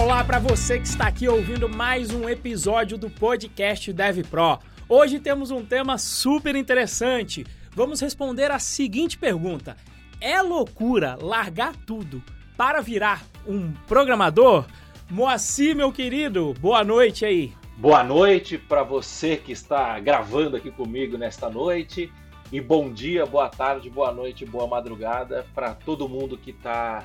[0.00, 4.60] Olá para você que está aqui ouvindo mais um episódio do podcast Dev Pro.
[4.88, 7.44] Hoje temos um tema super interessante.
[7.74, 9.76] Vamos responder a seguinte pergunta:
[10.20, 12.22] É loucura largar tudo
[12.56, 14.66] para virar um programador?
[15.10, 17.52] Moacir, meu querido, boa noite aí.
[17.76, 22.10] Boa noite para você que está gravando aqui comigo nesta noite.
[22.52, 27.04] E bom dia, boa tarde, boa noite, boa madrugada para todo mundo que está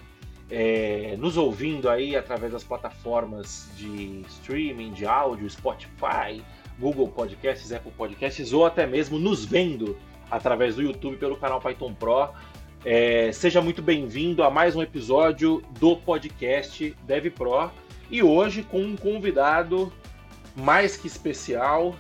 [0.50, 6.44] é, nos ouvindo aí através das plataformas de streaming, de áudio, Spotify,
[6.80, 9.98] Google Podcasts, Apple Podcasts, ou até mesmo nos vendo
[10.30, 12.30] através do YouTube pelo canal Python Pro.
[12.86, 17.72] É, seja muito bem-vindo a mais um episódio do podcast Dev Pro
[18.12, 19.92] e hoje com um convidado
[20.56, 21.96] mais que especial,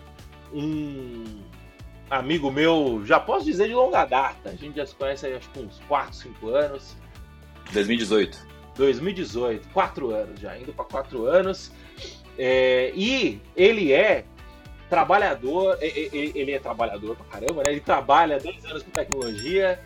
[0.54, 1.23] um
[2.10, 5.50] amigo meu, já posso dizer de longa data, a gente já se conhece aí acho
[5.50, 6.96] que uns 4, 5 anos,
[7.72, 8.53] 2018.
[8.76, 11.72] 2018, quatro anos já, indo para quatro anos.
[12.38, 14.25] É, e ele é
[14.89, 17.72] trabalhador, ele é trabalhador pra caramba, né?
[17.72, 19.80] Ele trabalha 10 anos com tecnologia,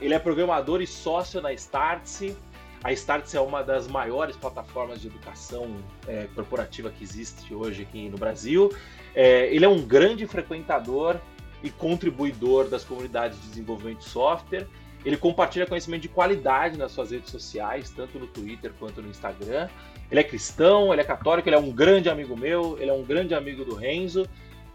[0.00, 2.36] ele é programador e sócio na Startse.
[2.84, 5.76] A Startse é uma das maiores plataformas de educação
[6.06, 8.74] é, corporativa que existe hoje aqui no Brasil.
[9.14, 11.16] É, ele é um grande frequentador
[11.62, 14.66] e contribuidor das comunidades de desenvolvimento de software.
[15.04, 19.68] Ele compartilha conhecimento de qualidade nas suas redes sociais, tanto no Twitter quanto no Instagram.
[20.10, 23.02] Ele é cristão, ele é católico, ele é um grande amigo meu, ele é um
[23.02, 24.28] grande amigo do Renzo.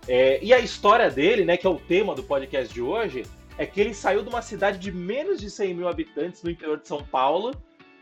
[0.07, 3.23] É, e a história dele, né, que é o tema do podcast de hoje,
[3.57, 6.79] é que ele saiu de uma cidade de menos de 100 mil habitantes no interior
[6.79, 7.55] de São Paulo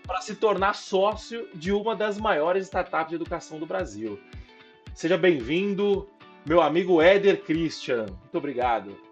[0.05, 4.19] para se tornar sócio de uma das maiores startups de educação do Brasil.
[4.93, 6.07] Seja bem-vindo,
[6.45, 8.05] meu amigo Éder Christian.
[8.05, 9.04] Muito obrigado.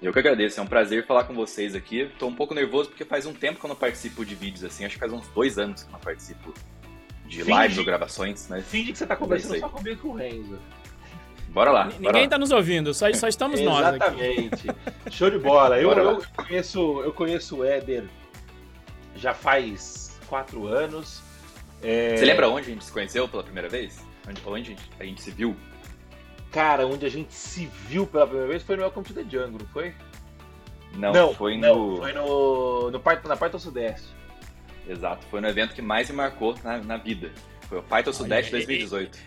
[0.00, 2.00] Eu que agradeço, é um prazer falar com vocês aqui.
[2.00, 4.84] Estou um pouco nervoso porque faz um tempo que eu não participo de vídeos assim,
[4.84, 6.52] acho que faz uns dois anos que eu não participo
[7.24, 8.46] de finge, lives ou gravações.
[8.48, 10.58] Mas finge que você está conversando só comigo com o Renzo.
[11.48, 11.88] Bora lá.
[11.98, 13.94] Ninguém está nos ouvindo, só, só estamos nós.
[13.94, 14.68] Exatamente.
[15.10, 15.80] Show de bola.
[15.80, 18.04] Eu, eu, conheço, eu conheço o Éder
[19.16, 21.22] já faz quatro anos.
[21.82, 22.16] É...
[22.16, 24.04] Você lembra onde a gente se conheceu pela primeira vez?
[24.28, 25.56] Onde, onde a gente se viu?
[26.56, 29.58] Cara, onde a gente se viu pela primeira vez foi no Welcome to the Jungle,
[29.60, 29.92] não foi?
[30.94, 31.96] Não, não foi não, no.
[31.98, 34.08] Foi no, no na Python Sudeste.
[34.88, 37.30] Exato, foi no evento que mais me marcou na, na vida.
[37.68, 39.18] Foi o Python Sudeste 2018.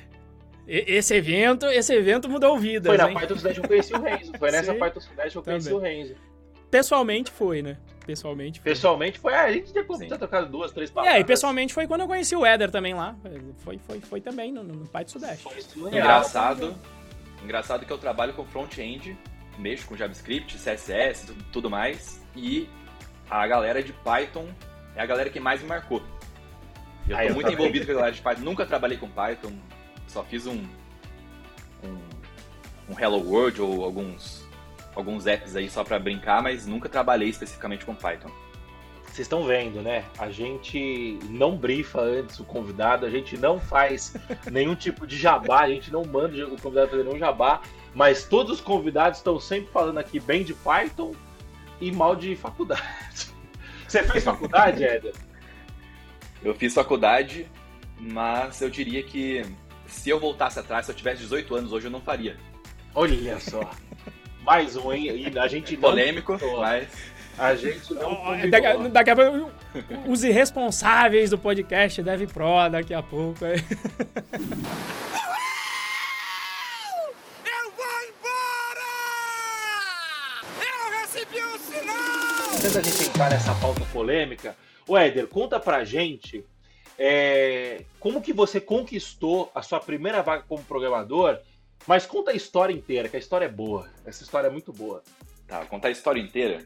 [0.67, 2.88] Esse evento, esse evento mudou vidas.
[2.88, 3.19] Foi na hein?
[3.19, 4.31] Python Sudeste que eu conheci o Renzo.
[4.40, 5.79] Foi nessa Sim, Python Sudeste que eu conheci também.
[5.79, 6.16] o Renzo.
[6.72, 7.78] Pessoalmente foi, né?
[8.07, 8.72] Pessoalmente foi.
[8.72, 9.34] Pessoalmente foi.
[9.35, 11.16] Ah, a gente já tinha trocado duas, três palavras.
[11.16, 13.16] É, e pessoalmente foi quando eu conheci o Éder também lá.
[13.59, 15.44] Foi, foi, foi também no, no Python Sudeste.
[15.44, 16.75] Foi Engraçado.
[17.44, 19.17] Engraçado que eu trabalho com front-end,
[19.57, 22.69] mexo com JavaScript, CSS, tudo mais, e
[23.29, 24.47] a galera de Python
[24.95, 26.01] é a galera que mais me marcou.
[27.07, 27.53] Eu estou muito também.
[27.53, 29.53] envolvido com a galera de Python, nunca trabalhei com Python,
[30.07, 30.63] só fiz um,
[31.83, 31.99] um,
[32.89, 34.47] um Hello World ou alguns,
[34.95, 38.29] alguns apps aí só para brincar, mas nunca trabalhei especificamente com Python.
[39.12, 40.06] Vocês estão vendo, né?
[40.18, 44.16] A gente não brifa antes o convidado, a gente não faz
[44.50, 47.62] nenhum tipo de jabá, a gente não manda o convidado fazer nenhum jabá,
[47.94, 51.14] mas todos os convidados estão sempre falando aqui bem de Python
[51.81, 52.84] e mal de faculdade.
[53.88, 55.14] Você fez faculdade, Éder?
[56.44, 57.47] Eu fiz faculdade,
[58.00, 59.44] mas eu diria que
[59.88, 62.38] se eu voltasse atrás, se eu tivesse 18 anos hoje, eu não faria.
[62.94, 63.70] Olha só.
[64.44, 65.31] Mais um, hein?
[65.34, 66.88] E a gente Polêmico, mas.
[67.39, 68.50] A gente não.
[68.50, 69.51] Daqui, daqui a pouco,
[70.05, 73.45] os irresponsáveis do podcast Dev Pro, daqui a pouco.
[73.45, 73.55] É.
[77.45, 78.89] Eu vou embora!
[80.59, 82.55] Eu recebi sinal!
[82.55, 84.53] Antes da gente entrar nessa pauta polêmica,
[84.85, 86.44] o Éder, conta pra gente
[86.97, 91.39] é, como que você conquistou a sua primeira vaga como programador,
[91.88, 93.89] mas conta a história inteira, que a história é boa.
[94.05, 95.01] Essa história é muito boa.
[95.47, 96.66] Tá, contar a história inteira.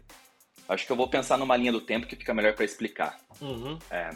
[0.73, 3.17] Acho que eu vou pensar numa linha do tempo que fica melhor para explicar.
[3.39, 3.77] Uhum.
[3.89, 4.09] É,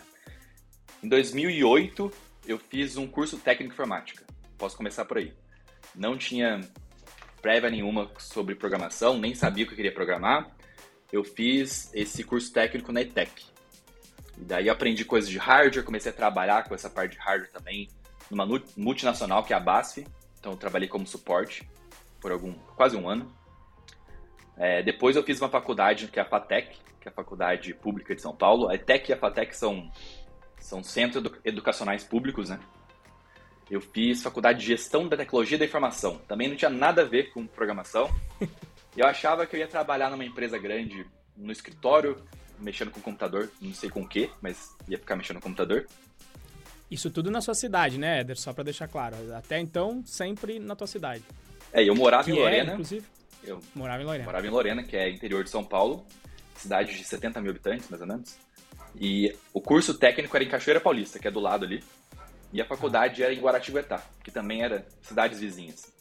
[1.03, 2.11] em 2008,
[2.47, 4.25] eu fiz um curso técnico informática.
[4.57, 5.33] Posso começar por aí.
[5.93, 6.61] Não tinha
[7.41, 10.49] prévia nenhuma sobre programação, nem sabia o que eu queria programar.
[11.11, 13.45] Eu fiz esse curso técnico na ETEC.
[14.37, 17.87] E daí aprendi coisas de hardware, comecei a trabalhar com essa parte de hardware também
[18.29, 18.45] numa
[18.75, 20.05] multinacional que é a BASF.
[20.39, 21.67] Então eu trabalhei como suporte
[22.19, 23.31] por algum quase um ano.
[24.57, 28.15] É, depois eu fiz uma faculdade que é a FATEC, que é a Faculdade Pública
[28.15, 28.67] de São Paulo.
[28.69, 29.91] A ETEC e a FATEC são,
[30.59, 32.59] são centros educacionais públicos, né?
[33.69, 36.17] Eu fiz faculdade de Gestão da Tecnologia da Informação.
[36.27, 38.09] Também não tinha nada a ver com programação.
[38.95, 41.05] Eu achava que eu ia trabalhar numa empresa grande,
[41.35, 42.17] no escritório,
[42.59, 45.85] mexendo com computador, não sei com o que, mas ia ficar mexendo no computador.
[46.89, 48.39] Isso tudo na sua cidade, né, Éder?
[48.39, 49.15] Só para deixar claro.
[49.35, 51.23] Até então, sempre na tua cidade.
[51.71, 52.71] É, eu morava que em Lorena.
[52.71, 53.05] É, inclusive.
[53.43, 54.25] Eu morava em Lorena.
[54.25, 56.05] Morava em Lorena, que é interior de São Paulo,
[56.55, 58.37] cidade de 70 mil habitantes, mais ou menos.
[58.99, 61.83] E o curso técnico era em Cachoeira Paulista, que é do lado ali.
[62.51, 65.93] E a faculdade era em Guaratinguetá, que também era cidades vizinhas.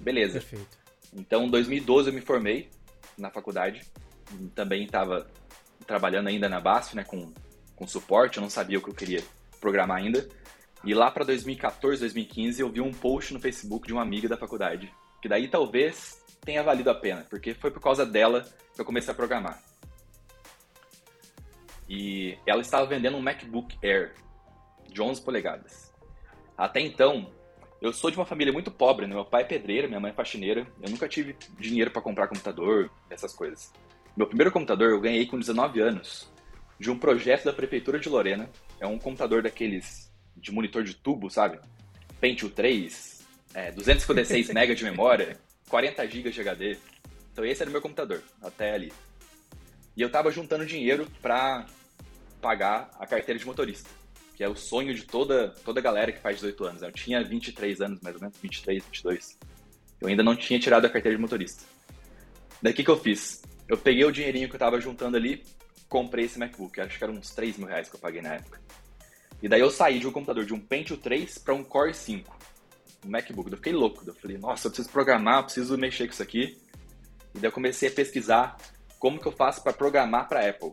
[0.00, 0.34] Beleza.
[0.40, 0.78] Perfeito.
[1.12, 2.70] Então, em 2012 eu me formei
[3.18, 3.82] na faculdade.
[4.54, 5.26] Também estava
[5.86, 7.32] trabalhando ainda na BASF, né, com,
[7.76, 8.38] com suporte.
[8.38, 9.22] Eu não sabia o que eu queria
[9.60, 10.28] programar ainda.
[10.84, 14.36] E lá para 2014, 2015, eu vi um post no Facebook de uma amiga da
[14.36, 14.92] faculdade.
[15.24, 18.44] Que daí talvez tenha valido a pena, porque foi por causa dela
[18.74, 19.58] que eu comecei a programar.
[21.88, 24.16] E ela estava vendendo um MacBook Air
[24.86, 25.90] de 11 polegadas.
[26.58, 27.32] Até então,
[27.80, 29.14] eu sou de uma família muito pobre, né?
[29.14, 30.66] meu pai é pedreiro, minha mãe é faxineira.
[30.82, 33.72] Eu nunca tive dinheiro para comprar computador, essas coisas.
[34.14, 36.30] Meu primeiro computador eu ganhei com 19 anos,
[36.78, 38.50] de um projeto da prefeitura de Lorena.
[38.78, 41.58] É um computador daqueles de monitor de tubo, sabe?
[42.20, 43.13] Pentium 3,
[43.54, 46.76] é, 256 MB de memória, 40 GB de HD.
[47.32, 48.92] Então esse era o meu computador, até ali.
[49.96, 51.64] E eu tava juntando dinheiro para
[52.40, 53.88] pagar a carteira de motorista,
[54.36, 56.82] que é o sonho de toda toda galera que faz 18 anos.
[56.82, 59.38] Eu tinha 23 anos, mais ou menos, 23, 22.
[60.00, 61.64] Eu ainda não tinha tirado a carteira de motorista.
[62.60, 63.42] Daí o que, que eu fiz?
[63.68, 65.44] Eu peguei o dinheirinho que eu tava juntando ali,
[65.88, 66.80] comprei esse MacBook.
[66.80, 68.60] Acho que eram uns 3 mil reais que eu paguei na época.
[69.42, 72.36] E daí eu saí de um computador de um Pentium 3 para um Core 5,
[73.04, 73.50] um MacBook.
[73.50, 74.02] Eu fiquei louco.
[74.06, 76.58] Eu falei, nossa, eu preciso programar, eu preciso mexer com isso aqui.
[77.34, 78.56] E daí eu comecei a pesquisar
[78.98, 80.72] como que eu faço para programar para Apple.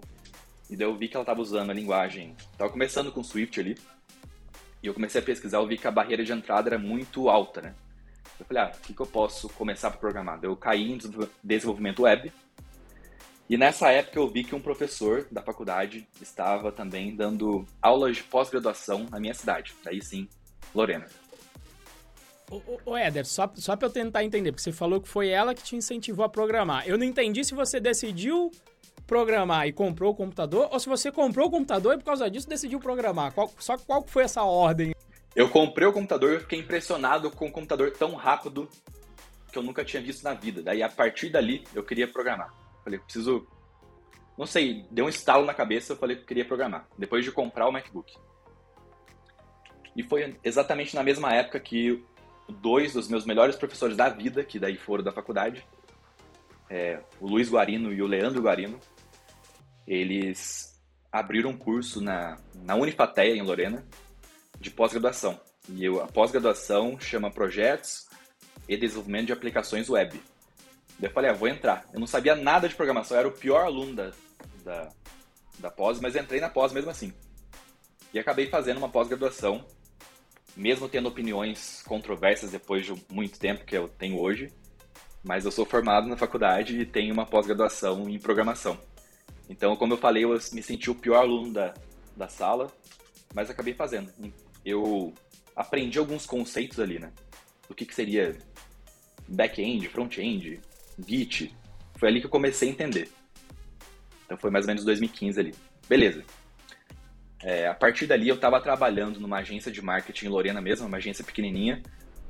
[0.70, 3.78] E daí eu vi que ela estava usando a linguagem, estava começando com Swift ali.
[4.82, 7.62] E eu comecei a pesquisar, eu vi que a barreira de entrada era muito alta,
[7.62, 7.76] né?
[8.40, 10.40] Eu falei, ah, o que, que eu posso começar para programar?
[10.42, 10.98] Eu caí em
[11.44, 12.32] desenvolvimento web
[13.52, 18.24] e nessa época eu vi que um professor da faculdade estava também dando aulas de
[18.24, 20.30] pós-graduação na minha cidade, daí sim,
[20.74, 21.06] Lorena.
[22.86, 25.64] Ô, Éder, só, só para eu tentar entender, porque você falou que foi ela que
[25.64, 26.86] te incentivou a programar.
[26.86, 28.52] Eu não entendi se você decidiu
[29.08, 32.50] programar e comprou o computador, ou se você comprou o computador e por causa disso
[32.50, 33.34] decidiu programar.
[33.34, 34.94] Qual, só qual foi essa ordem?
[35.34, 38.68] Eu comprei o computador e fiquei impressionado com um computador tão rápido
[39.52, 40.62] que eu nunca tinha visto na vida.
[40.62, 42.54] Daí, a partir dali, eu queria programar.
[42.84, 43.48] Falei, preciso.
[44.38, 46.88] Não sei, deu um estalo na cabeça, eu falei que queria programar.
[46.98, 48.14] Depois de comprar o MacBook.
[49.96, 52.04] E foi exatamente na mesma época que
[52.52, 55.66] dois dos meus melhores professores da vida, que daí foram da faculdade,
[56.70, 58.80] é, o Luiz Guarino e o Leandro Guarino,
[59.86, 60.80] eles
[61.12, 63.86] abriram um curso na, na Unifateia, em Lorena,
[64.58, 65.38] de pós-graduação.
[65.68, 68.08] E eu, a pós-graduação chama Projetos
[68.70, 70.22] e Desenvolvimento de Aplicações Web.
[70.98, 71.86] Daí eu falei, ah, vou entrar.
[71.94, 74.12] Eu não sabia nada de programação, eu era o pior aluno da,
[74.64, 74.90] da,
[75.60, 77.14] da pós, mas entrei na pós mesmo assim.
[78.14, 79.66] E acabei fazendo uma pós-graduação,
[80.56, 84.52] mesmo tendo opiniões controversas depois de muito tempo que eu tenho hoje,
[85.24, 88.80] mas eu sou formado na faculdade e tenho uma pós-graduação em programação.
[89.50, 91.74] Então, como eu falei, eu me senti o pior aluno da,
[92.16, 92.72] da sala,
[93.34, 94.12] mas acabei fazendo.
[94.66, 95.14] Eu
[95.56, 97.12] aprendi alguns conceitos ali, né?
[97.70, 98.38] O que, que seria
[99.28, 100.62] back-end, front-end,
[101.08, 101.56] Git.
[101.98, 103.10] Foi ali que eu comecei a entender.
[104.26, 105.56] Então foi mais ou menos 2015 ali.
[105.88, 106.24] Beleza.
[107.44, 110.98] É, a partir dali eu estava trabalhando numa agência de marketing em Lorena mesmo, uma
[110.98, 111.82] agência pequenininha,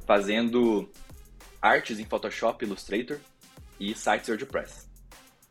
[0.06, 0.90] fazendo
[1.62, 3.18] artes em Photoshop, Illustrator
[3.80, 4.90] e sites WordPress.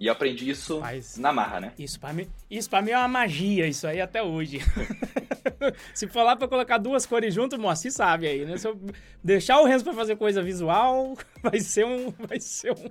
[0.01, 1.73] E eu aprendi isso Mas na marra, né?
[1.79, 4.61] Isso pra mim, isso pra mim é uma magia, isso aí até hoje.
[5.93, 8.57] Se for lá pra colocar duas cores junto, Moacir sabe aí, né?
[8.57, 8.81] Se eu
[9.23, 12.11] deixar o Renzo pra fazer coisa visual, vai ser um.
[12.19, 12.89] Vai ser um.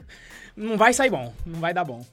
[0.56, 2.06] Não vai sair bom, não vai dar bom.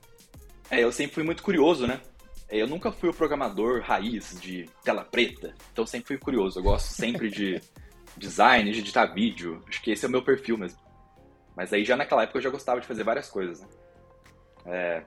[0.70, 2.00] É, eu sempre fui muito curioso, né?
[2.49, 6.59] É, eu nunca fui o programador raiz de tela preta, então sempre fui curioso.
[6.59, 7.61] Eu gosto sempre de
[8.17, 9.62] design, de editar vídeo.
[9.69, 10.79] Acho que esse é o meu perfil mesmo.
[11.57, 13.69] Mas aí já naquela época eu já gostava de fazer várias coisas, né?
[14.67, 15.05] É...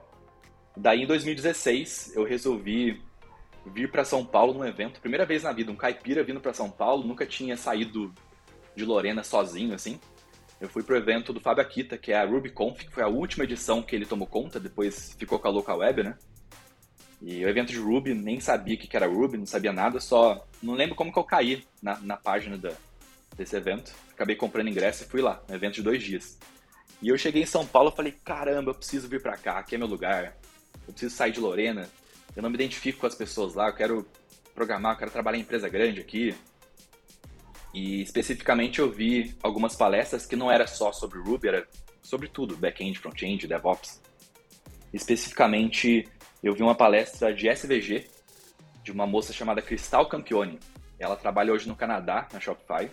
[0.76, 3.02] Daí em 2016 eu resolvi
[3.66, 6.70] vir para São Paulo num evento, primeira vez na vida, um caipira vindo para São
[6.70, 8.12] Paulo, nunca tinha saído
[8.74, 10.00] de Lorena sozinho assim.
[10.60, 13.44] Eu fui pro evento do Fábio Akita, que é a RubyConf, que foi a última
[13.44, 16.18] edição que ele tomou conta, depois ficou com a Local Web, né?
[17.22, 20.46] E o evento de Ruby, nem sabia o que era Ruby, não sabia nada, só
[20.62, 22.72] não lembro como que eu caí na, na página da,
[23.36, 23.92] desse evento.
[24.12, 26.38] Acabei comprando ingresso e fui lá, um evento de dois dias.
[27.02, 29.74] E eu cheguei em São Paulo e falei, caramba, eu preciso vir pra cá, aqui
[29.74, 30.36] é meu lugar.
[30.86, 31.88] Eu preciso sair de Lorena,
[32.34, 34.06] eu não me identifico com as pessoas lá, eu quero
[34.54, 36.34] programar, eu quero trabalhar em empresa grande aqui.
[37.72, 41.68] E especificamente eu vi algumas palestras que não era só sobre Ruby, era
[42.02, 44.00] sobre tudo, back-end, front-end, DevOps.
[44.92, 46.08] Especificamente,
[46.42, 48.06] eu vi uma palestra de SVG
[48.82, 50.58] de uma moça chamada Cristal Campione.
[50.98, 52.90] Ela trabalha hoje no Canadá, na Shopify.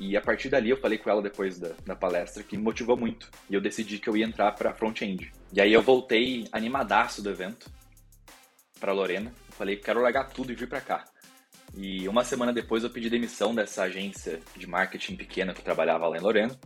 [0.00, 2.96] E a partir dali eu falei com ela depois da, da palestra que me motivou
[2.96, 3.30] muito.
[3.50, 5.30] E eu decidi que eu ia entrar para front-end.
[5.52, 7.70] E aí eu voltei animadaço do evento
[8.80, 9.32] para Lorena.
[9.48, 11.04] Eu falei, quero largar tudo e vir para cá.
[11.76, 16.06] E uma semana depois eu pedi demissão dessa agência de marketing pequena que eu trabalhava
[16.06, 16.58] lá em Lorena.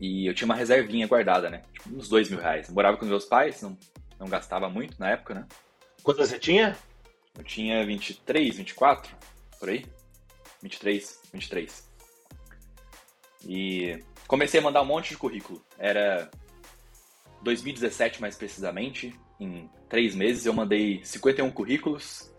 [0.00, 1.62] E eu tinha uma reservinha guardada, né?
[1.72, 2.68] Tipo, uns dois mil reais.
[2.68, 3.76] Eu morava com meus pais, não,
[4.18, 5.46] não gastava muito na época, né?
[6.02, 6.76] Quanto você tinha?
[7.36, 9.14] Eu tinha 23, 24,
[9.58, 9.84] por aí.
[10.62, 11.90] 23, 23.
[13.46, 15.62] E comecei a mandar um monte de currículo.
[15.78, 16.30] Era
[17.42, 19.14] 2017 mais precisamente.
[19.38, 22.32] Em três meses eu mandei 51 currículos,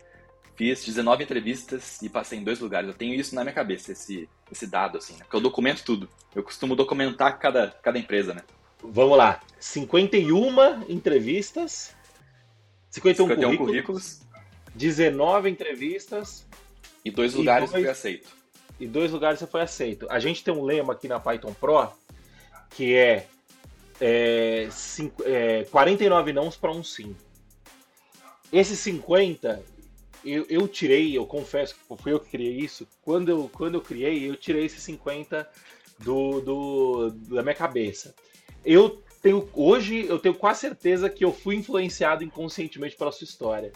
[0.56, 2.88] fiz 19 entrevistas e passei em dois lugares.
[2.88, 5.20] Eu tenho isso na minha cabeça, esse, esse dado, assim, né?
[5.20, 6.08] Porque eu documento tudo.
[6.34, 8.42] Eu costumo documentar cada, cada empresa, né?
[8.82, 9.40] Vamos lá.
[9.58, 11.94] 51 entrevistas,
[12.90, 14.20] 51, 51 currículos, currículos,
[14.74, 16.46] 19 entrevistas.
[17.04, 18.28] E dois lugares e dois, fui aceito.
[18.78, 20.06] E dois lugares você foi aceito.
[20.10, 21.88] A gente tem um lema aqui na Python Pro
[22.70, 23.26] que é,
[24.00, 27.16] é, cinco, é 49 nãos para um sim.
[28.52, 29.62] Esses 50
[30.24, 32.86] eu, eu tirei, eu confesso que fui eu que criei isso.
[33.02, 35.48] Quando eu, quando eu criei, eu tirei esses 50
[35.98, 38.14] do, do, da minha cabeça.
[38.70, 43.72] Eu tenho hoje eu tenho quase certeza que eu fui influenciado inconscientemente pela sua história.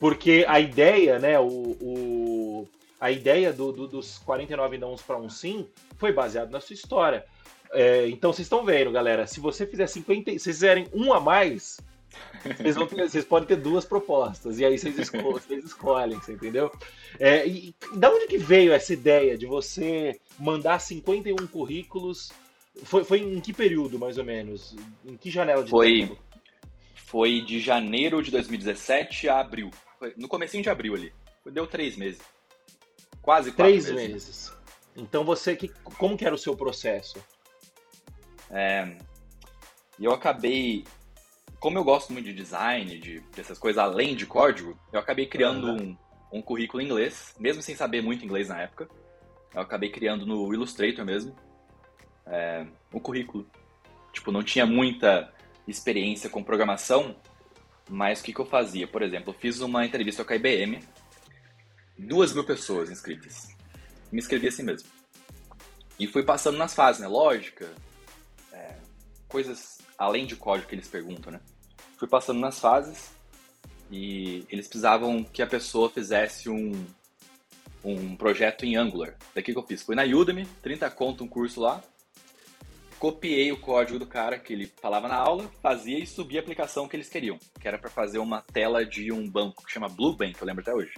[0.00, 2.68] Porque a ideia, né, o, o
[3.00, 7.24] a ideia do, do, dos 49 nãos para um sim foi baseado na sua história.
[7.72, 11.20] É, então vocês estão vendo, galera, se você fizer 50, se vocês fizerem um a
[11.20, 11.80] mais,
[12.56, 16.32] vocês, vão ter, vocês podem ter duas propostas, e aí vocês, escolhem, vocês escolhem você
[16.32, 16.70] entendeu?
[17.18, 22.30] É, e, e da onde que veio essa ideia de você mandar 51 currículos?
[22.84, 24.74] Foi, foi em que período, mais ou menos?
[25.04, 26.18] Em que janela de foi, tempo?
[26.94, 29.70] Foi de janeiro de 2017 a abril.
[29.98, 31.12] Foi no comecinho de abril ali.
[31.46, 32.22] Deu três meses.
[33.20, 34.12] Quase quatro Três meses.
[34.12, 34.52] meses.
[34.96, 37.22] Então você, que, como que era o seu processo?
[38.50, 38.96] É,
[40.00, 40.84] eu acabei
[41.62, 45.68] como eu gosto muito de design, de dessas coisas além de código, eu acabei criando
[45.68, 45.96] uhum.
[46.32, 48.88] um, um currículo em inglês, mesmo sem saber muito inglês na época.
[49.54, 51.36] Eu acabei criando no Illustrator mesmo
[52.26, 52.66] é,
[53.02, 53.46] currículo.
[54.12, 55.32] Tipo, não tinha muita
[55.66, 57.16] experiência com programação,
[57.88, 58.86] mas o que, que eu fazia?
[58.86, 60.80] Por exemplo, eu fiz uma entrevista com a IBM,
[61.98, 63.48] duas mil pessoas inscritas.
[64.10, 64.88] Me inscrevi assim mesmo.
[65.98, 67.08] E fui passando nas fases, né?
[67.08, 67.70] Lógica,
[68.52, 68.76] é,
[69.28, 71.40] coisas além de código que eles perguntam, né?
[71.96, 73.12] Fui passando nas fases
[73.90, 76.84] e eles precisavam que a pessoa fizesse um,
[77.84, 79.16] um projeto em Angular.
[79.34, 79.82] Daqui que eu fiz?
[79.82, 81.82] Fui na Udemy, 30 conto um curso lá,
[83.02, 86.86] copiei o código do cara que ele falava na aula, fazia e subia a aplicação
[86.86, 90.16] que eles queriam, que era para fazer uma tela de um banco que chama Blue
[90.16, 90.94] Bank, eu lembro até hoje.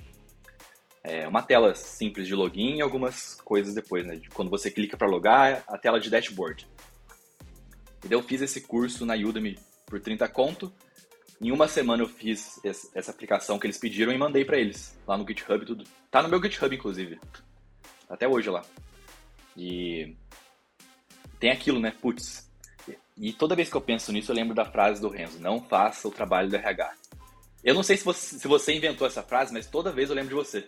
[1.03, 4.21] É uma tela simples de login e algumas coisas depois, né?
[4.35, 6.69] Quando você clica para logar, a tela de dashboard.
[8.05, 10.71] E daí eu fiz esse curso na Udemy por 30 conto,
[11.41, 15.17] em uma semana eu fiz essa aplicação que eles pediram e mandei para eles lá
[15.17, 15.85] no GitHub tudo.
[16.11, 17.19] Tá no meu GitHub inclusive.
[18.11, 18.63] Até hoje lá.
[19.57, 20.15] E
[21.39, 21.93] tem aquilo, né?
[22.01, 22.49] Putz.
[23.17, 26.09] E toda vez que eu penso nisso, eu lembro da frase do Renzo: não faça
[26.09, 26.93] o trabalho do RH.
[27.63, 30.31] Eu não sei se você, se você inventou essa frase, mas toda vez eu lembro
[30.31, 30.67] de você.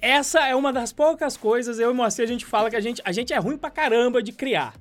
[0.00, 3.02] Essa é uma das poucas coisas, eu e Moacir, a gente fala que a gente,
[3.04, 4.74] a gente é ruim pra caramba de criar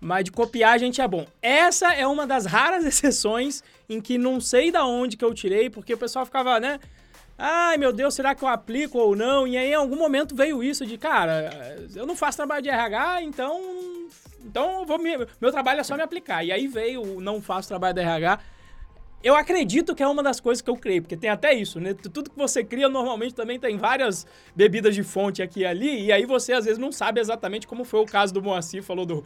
[0.00, 1.26] mas de copiar a gente é bom.
[1.40, 5.70] Essa é uma das raras exceções em que não sei da onde que eu tirei,
[5.70, 6.78] porque o pessoal ficava, né?
[7.38, 9.46] Ai, meu Deus, será que eu aplico ou não?
[9.46, 13.22] E aí, em algum momento veio isso de, cara, eu não faço trabalho de RH,
[13.22, 13.60] então.
[14.46, 16.44] Então, vou me, meu trabalho é só me aplicar.
[16.44, 18.38] E aí veio o não faço trabalho de RH.
[19.22, 21.94] Eu acredito que é uma das coisas que eu criei, porque tem até isso, né?
[21.94, 26.12] Tudo que você cria normalmente também tem várias bebidas de fonte aqui e ali, e
[26.12, 29.24] aí você às vezes não sabe exatamente como foi o caso do Moacir, falou do,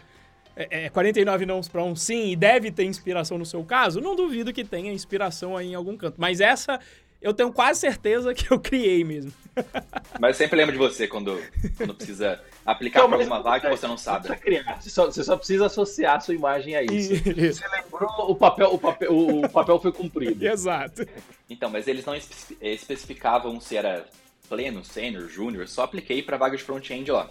[0.56, 4.16] é, é, 49 nãos para um sim e deve ter inspiração no seu caso, não
[4.16, 6.16] duvido que tenha inspiração aí em algum canto.
[6.18, 6.80] Mas essa
[7.20, 9.32] eu tenho quase certeza que eu criei mesmo.
[10.18, 11.38] Mas sempre lembro de você quando,
[11.76, 14.28] quando precisa aplicar para alguma vaga que você não sabe.
[14.28, 14.80] Você, criar.
[14.80, 17.12] Você, só, você só precisa associar a sua imagem a isso.
[17.12, 17.60] isso.
[17.60, 20.44] Você lembrou, o papel, o papel, o papel foi cumprido.
[20.46, 21.06] Exato.
[21.48, 22.14] Então, mas eles não
[22.60, 24.06] especificavam se era
[24.48, 27.30] pleno, sênior, júnior, só apliquei para vaga de front-end lá.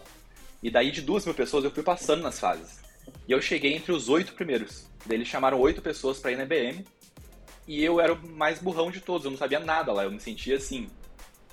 [0.62, 2.80] E daí de duas mil pessoas eu fui passando nas fases.
[3.28, 4.88] E eu cheguei entre os oito primeiros.
[5.06, 6.86] Daí eles chamaram oito pessoas para ir na IBM.
[7.70, 10.04] E eu era o mais burrão de todos, eu não sabia nada lá.
[10.04, 10.90] Eu me sentia assim.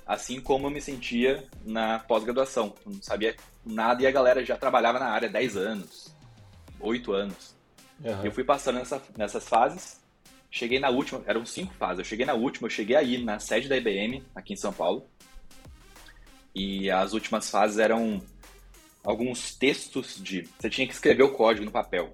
[0.03, 2.73] Assim como eu me sentia na pós-graduação.
[2.83, 6.15] Eu não sabia nada e a galera já trabalhava na área há 10 anos,
[6.79, 7.55] 8 anos.
[8.03, 8.25] Uhum.
[8.25, 10.01] Eu fui passando nessa, nessas fases.
[10.49, 11.99] Cheguei na última, eram cinco fases.
[11.99, 15.07] Eu cheguei na última, eu cheguei aí na sede da IBM, aqui em São Paulo.
[16.55, 18.19] E as últimas fases eram
[19.03, 20.49] alguns textos de.
[20.57, 22.11] Você tinha que escrever o código no papel.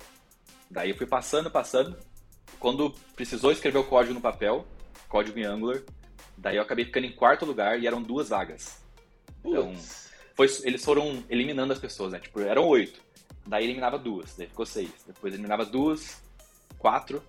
[0.69, 1.97] Daí eu fui passando, passando.
[2.63, 4.65] Quando precisou escrever o código no papel,
[5.09, 5.81] código em Angular,
[6.37, 8.81] daí eu acabei ficando em quarto lugar e eram duas vagas.
[9.43, 9.75] Então,
[10.33, 12.21] foi, eles foram eliminando as pessoas, né?
[12.21, 13.01] Tipo, eram oito.
[13.45, 14.89] Daí eliminava duas, daí ficou seis.
[15.05, 16.23] Depois eliminava duas,
[16.77, 17.21] quatro.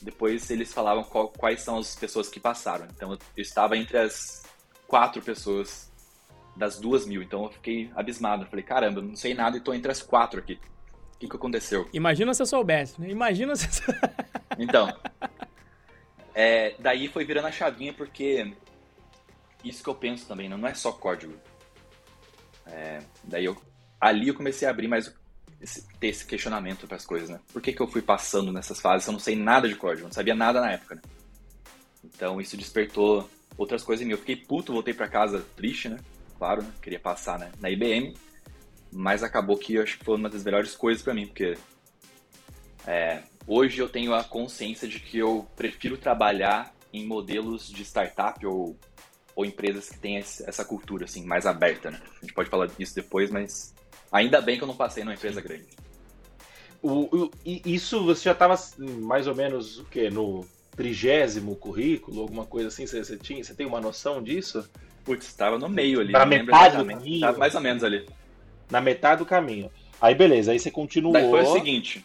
[0.00, 2.86] Depois eles falavam qual, quais são as pessoas que passaram.
[2.96, 4.44] Então eu estava entre as
[4.86, 5.92] quatro pessoas
[6.56, 7.22] das duas mil.
[7.22, 8.44] Então eu fiquei abismado.
[8.44, 10.58] Eu falei, caramba, eu não sei nada e tô entre as quatro aqui.
[11.20, 11.86] O que, que aconteceu?
[11.92, 13.10] Imagina se eu soubesse, né?
[13.10, 13.68] Imagina se.
[14.58, 14.88] então.
[16.34, 18.54] É, daí foi virando a chavinha porque
[19.62, 21.34] isso que eu penso também, não é só código.
[22.64, 23.60] É, daí eu
[24.00, 25.14] ali eu comecei a abrir mais
[25.60, 27.38] esse, ter esse questionamento para as coisas, né?
[27.52, 30.04] Por que, que eu fui passando nessas fases se eu não sei nada de código?
[30.04, 31.02] não sabia nada na época, né?
[32.02, 34.12] Então isso despertou outras coisas em mim.
[34.12, 35.98] Eu fiquei puto, voltei para casa triste, né?
[36.38, 36.72] Claro, né?
[36.80, 37.52] queria passar né?
[37.60, 38.16] na IBM,
[38.92, 41.56] mas acabou que eu acho que foi uma das melhores coisas para mim, porque
[42.86, 48.44] é, hoje eu tenho a consciência de que eu prefiro trabalhar em modelos de startup
[48.44, 48.76] ou,
[49.34, 52.00] ou empresas que têm essa cultura assim mais aberta, né?
[52.18, 53.74] A gente pode falar disso depois, mas
[54.12, 55.66] Ainda bem que eu não passei numa empresa grande.
[56.82, 60.10] O, o, isso você já estava mais ou menos o quê?
[60.10, 60.44] No
[60.74, 62.86] trigésimo currículo, alguma coisa assim?
[62.86, 64.68] Você, você, tinha, você tem uma noção disso?
[65.04, 66.12] Putz, estava no meio ali.
[66.12, 67.20] Na metade do caminho?
[67.20, 68.06] Tava mais ou menos ali.
[68.70, 69.70] Na metade do caminho.
[70.00, 71.12] Aí beleza, aí você continuou.
[71.12, 72.04] Daí foi o seguinte.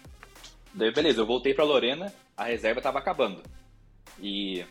[0.73, 3.41] Daí beleza, eu voltei para Lorena, a reserva estava acabando.
[4.19, 4.65] E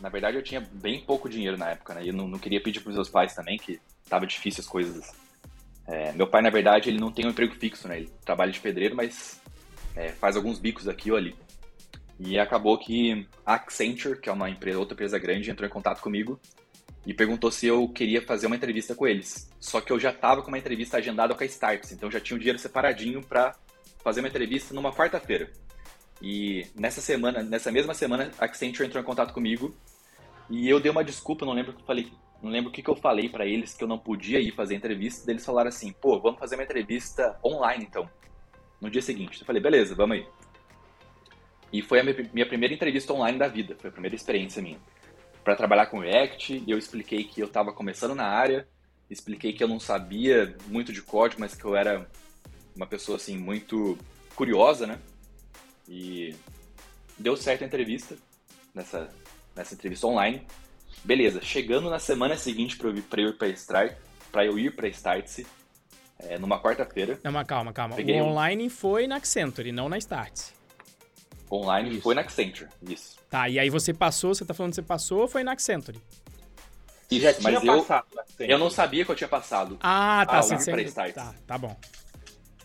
[0.00, 2.04] na verdade eu tinha bem pouco dinheiro na época, né?
[2.04, 4.66] E eu não, não queria pedir para os meus pais também, que tava difícil as
[4.66, 5.22] coisas
[5.86, 7.98] é, meu pai, na verdade, ele não tem um emprego fixo, né?
[7.98, 9.40] Ele trabalha de pedreiro, mas
[9.96, 11.34] é, faz alguns bicos aqui ou ali.
[12.18, 16.00] E acabou que a Accenture, que é uma empresa, outra empresa grande, entrou em contato
[16.00, 16.40] comigo
[17.06, 19.50] e perguntou se eu queria fazer uma entrevista com eles.
[19.60, 22.36] Só que eu já estava com uma entrevista agendada com a Starts, então já tinha
[22.36, 23.54] um dinheiro separadinho para
[24.02, 25.50] fazer uma entrevista numa quarta-feira.
[26.20, 29.74] E nessa semana, nessa mesma semana, a Accenture entrou em contato comigo
[30.48, 32.12] e eu dei uma desculpa, não lembro o que eu falei
[32.42, 34.74] não lembro o que, que eu falei para eles que eu não podia ir fazer
[34.74, 35.30] entrevista.
[35.30, 38.10] Eles falaram assim: pô, vamos fazer uma entrevista online então.
[38.80, 39.40] No dia seguinte.
[39.40, 40.26] Eu falei: beleza, vamos aí.
[41.72, 44.78] E foi a minha primeira entrevista online da vida, foi a primeira experiência minha.
[45.44, 48.68] Para trabalhar com React, eu expliquei que eu estava começando na área,
[49.10, 52.08] expliquei que eu não sabia muito de código, mas que eu era
[52.74, 53.98] uma pessoa assim muito
[54.34, 54.98] curiosa, né?
[55.88, 56.34] E
[57.18, 58.16] deu certo a entrevista
[58.74, 59.10] nessa
[59.54, 60.46] nessa entrevista online.
[61.04, 63.96] Beleza, chegando na semana seguinte para eu ir para Start,
[64.30, 65.46] para eu ir para Startse,
[66.18, 67.18] é, numa quarta-feira.
[67.22, 67.96] Não, mas calma, calma.
[67.96, 68.70] O online um...
[68.70, 70.52] foi na Accenture, não na Startse.
[71.50, 72.02] Online isso.
[72.02, 73.21] foi na Accenture, isso.
[73.32, 75.98] Tá, e aí você passou, você tá falando que você passou ou foi na Accenture?
[77.10, 77.86] Isso, já mas eu,
[78.40, 79.78] eu não sabia que eu tinha passado.
[79.80, 80.42] Ah, tá.
[80.42, 80.70] Sim, sim.
[81.14, 81.74] Tá, tá bom.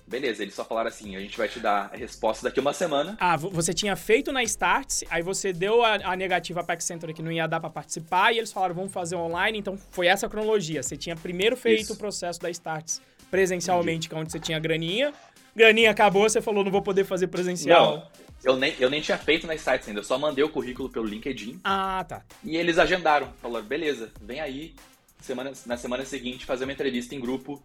[0.06, 3.16] Beleza, eles só falaram assim: a gente vai te dar a resposta daqui uma semana.
[3.18, 7.22] Ah, você tinha feito na Starts, aí você deu a, a negativa para Accenture que
[7.22, 9.58] não ia dar para participar, e eles falaram: vamos fazer online.
[9.58, 10.84] Então foi essa a cronologia.
[10.84, 11.94] Você tinha primeiro feito Isso.
[11.94, 13.02] o processo da Starts
[13.32, 15.14] presencialmente, que é onde você tinha graninha.
[15.56, 17.96] Graninha acabou, você falou: não vou poder fazer presencial.
[17.96, 18.27] Não.
[18.44, 21.06] Eu nem, eu nem tinha feito na Starts ainda, eu só mandei o currículo pelo
[21.06, 21.60] LinkedIn.
[21.64, 22.24] Ah, tá.
[22.44, 23.34] E eles agendaram.
[23.42, 24.76] Falaram, beleza, vem aí
[25.22, 27.62] semana, na semana seguinte fazer uma entrevista em grupo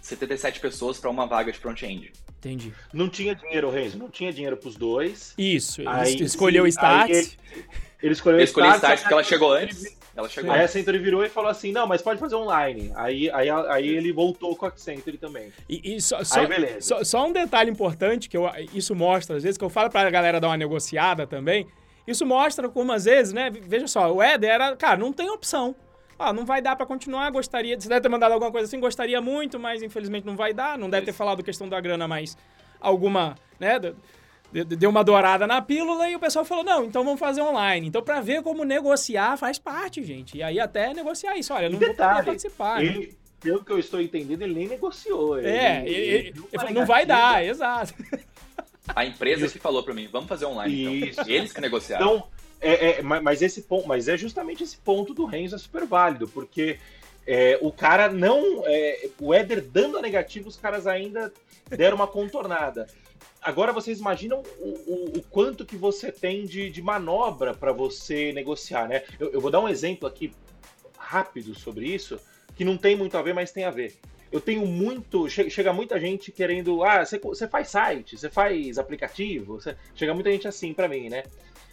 [0.00, 2.12] 77 pessoas para uma vaga de front-end.
[2.38, 2.72] Entendi.
[2.92, 5.34] Não tinha dinheiro, Renzo, não tinha dinheiro para os dois.
[5.36, 7.10] Isso, aí, escolheu o Start.
[7.10, 7.38] Ele,
[8.02, 8.76] ele, escolheu o Start.
[8.76, 9.96] Start porque ela chegou antes.
[10.20, 12.92] Ela chegou aí a Accenture virou e falou assim, não, mas pode fazer online.
[12.94, 15.52] Aí, aí, aí ele voltou com a Accenture também.
[15.68, 16.40] E, e só, só,
[16.80, 20.06] só, só, um detalhe importante, que eu, isso mostra, às vezes, que eu falo para
[20.06, 21.66] a galera dar uma negociada também,
[22.06, 25.74] isso mostra como, às vezes, né, veja só, o Eder era, cara, não tem opção
[26.20, 27.80] ah, não vai dar para continuar, gostaria.
[27.80, 30.76] Você deve ter mandado alguma coisa assim, gostaria muito, mas infelizmente não vai dar.
[30.76, 32.36] Não deve ter falado questão da grana, mas
[32.78, 33.80] alguma, né?
[34.52, 37.86] Deu uma dourada na pílula e o pessoal falou: não, então vamos fazer online.
[37.86, 40.36] Então, para ver como negociar, faz parte, gente.
[40.36, 41.54] E aí até negociar isso.
[41.54, 42.82] Olha, não detalhe, vou poder participar.
[42.82, 43.12] Ele, né?
[43.40, 45.38] Pelo que eu estou entendendo, ele nem negociou.
[45.38, 47.94] Ele, é, ele, ele, ele falou, não vai dar, exato.
[48.88, 51.08] A empresa que falou para mim, vamos fazer online.
[51.08, 51.24] Então.
[51.26, 52.06] Eles que negociaram.
[52.06, 52.26] Então,
[52.60, 56.28] é, é, mas esse ponto, mas é justamente esse ponto do Renzo é super válido,
[56.28, 56.78] porque
[57.26, 58.62] é, o cara não.
[58.66, 61.32] É, o Éder dando a negativa, os caras ainda
[61.68, 62.86] deram uma contornada.
[63.42, 68.32] Agora vocês imaginam o, o, o quanto que você tem de, de manobra para você
[68.32, 69.02] negociar, né?
[69.18, 70.32] Eu, eu, vou dar um exemplo aqui
[70.98, 72.20] rápido sobre isso,
[72.54, 73.96] que não tem muito a ver, mas tem a ver.
[74.30, 75.28] Eu tenho muito.
[75.28, 76.84] Chega muita gente querendo.
[76.84, 79.54] Ah, você, você faz site, você faz aplicativo.
[79.54, 81.24] Você, chega muita gente assim para mim, né?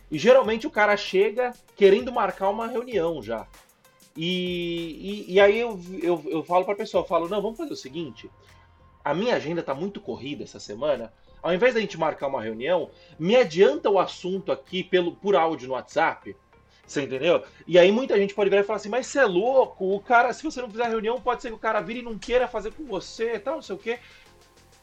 [0.10, 3.46] E geralmente o cara chega querendo marcar uma reunião já.
[4.16, 7.72] E, e, e aí eu, eu, eu falo pra pessoa, eu falo, não, vamos fazer
[7.72, 8.28] o seguinte,
[9.06, 12.90] a minha agenda tá muito corrida essa semana, ao invés da gente marcar uma reunião,
[13.18, 16.36] me adianta o assunto aqui pelo, por áudio no WhatsApp,
[16.86, 17.44] você entendeu?
[17.68, 20.32] E aí muita gente pode virar e falar assim, mas você é louco, o cara,
[20.32, 22.72] se você não fizer reunião, pode ser que o cara vire e não queira fazer
[22.72, 24.00] com você e tal, não sei o quê.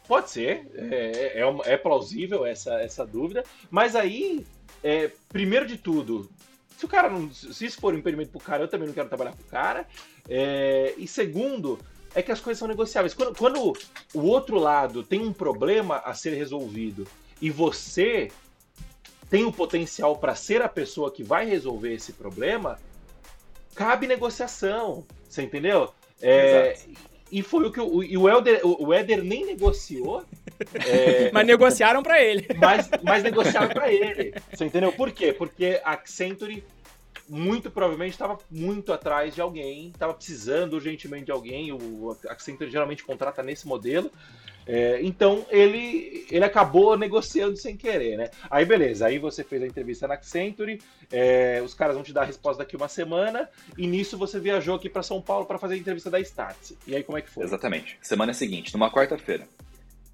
[0.06, 4.46] Pode ser, é, é, é plausível essa, essa dúvida, mas aí,
[4.82, 6.30] é, primeiro de tudo,
[6.76, 7.32] se o cara não.
[7.32, 9.86] Se isso for um impedimento pro cara, eu também não quero trabalhar pro cara.
[10.28, 11.78] É, e segundo,
[12.14, 13.14] é que as coisas são negociáveis.
[13.14, 13.72] Quando, quando
[14.14, 17.06] o outro lado tem um problema a ser resolvido
[17.40, 18.30] e você
[19.28, 22.78] tem o potencial para ser a pessoa que vai resolver esse problema,
[23.74, 25.04] cabe negociação.
[25.28, 25.92] Você entendeu?
[26.22, 26.78] É,
[27.30, 30.24] e foi o que o, e o, Elder, o, Éder nem negociou.
[30.86, 32.46] É, mas negociaram para ele.
[32.56, 34.32] Mas, mas negociaram para ele.
[34.52, 34.92] Você entendeu?
[34.92, 35.32] Por quê?
[35.32, 36.62] Porque a Accenture
[37.28, 41.72] muito provavelmente estava muito atrás de alguém, estava precisando urgentemente de alguém.
[41.72, 44.10] O Accenture geralmente contrata nesse modelo.
[44.66, 48.30] É, então ele, ele acabou negociando sem querer, né?
[48.50, 50.80] Aí beleza, aí você fez a entrevista na Accenture,
[51.12, 54.74] é, os caras vão te dar a resposta daqui uma semana, e nisso você viajou
[54.74, 56.78] aqui para São Paulo para fazer a entrevista da Startse.
[56.86, 57.44] E aí como é que foi?
[57.44, 57.98] Exatamente.
[58.00, 59.46] Semana seguinte, numa quarta-feira.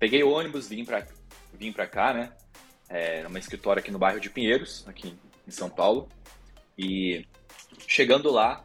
[0.01, 1.07] Peguei o ônibus, vim para
[1.55, 2.33] vim cá, né?
[2.88, 5.14] É, numa escritório aqui no bairro de Pinheiros, aqui
[5.46, 6.09] em São Paulo.
[6.83, 7.27] E
[7.87, 8.64] chegando lá,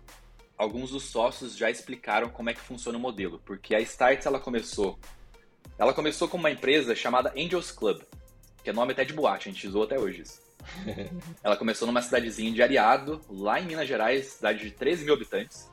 [0.58, 4.40] alguns dos sócios já explicaram como é que funciona o modelo, porque a Starts ela
[4.40, 4.98] começou
[5.78, 8.02] ela começou como uma empresa chamada Angels Club,
[8.64, 10.42] que é nome até de boate, a gente usou até hoje isso.
[11.44, 15.70] ela começou numa cidadezinha de Ariado, lá em Minas Gerais, cidade de 13 mil habitantes.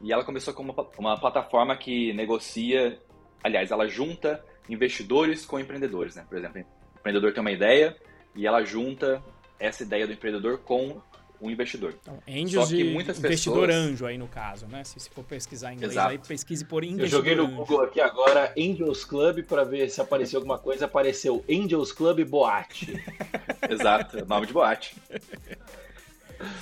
[0.00, 2.98] E ela começou como uma, uma plataforma que negocia,
[3.44, 6.24] aliás, ela junta investidores com empreendedores, né?
[6.26, 7.94] Por exemplo, o empreendedor tem uma ideia
[8.34, 9.22] e ela junta
[9.58, 11.02] essa ideia do empreendedor com
[11.40, 11.94] um investidor.
[12.00, 13.70] Então, Angels de investidor pessoas...
[13.70, 14.82] anjo aí no caso, né?
[14.84, 16.10] Se, se for pesquisar em inglês, Exato.
[16.10, 17.56] aí pesquise por investidor Eu joguei no anjo.
[17.56, 20.86] Google aqui agora Angels Club para ver se apareceu alguma coisa.
[20.86, 22.92] Apareceu Angels Club Boate.
[23.68, 24.96] Exato, nome de boate.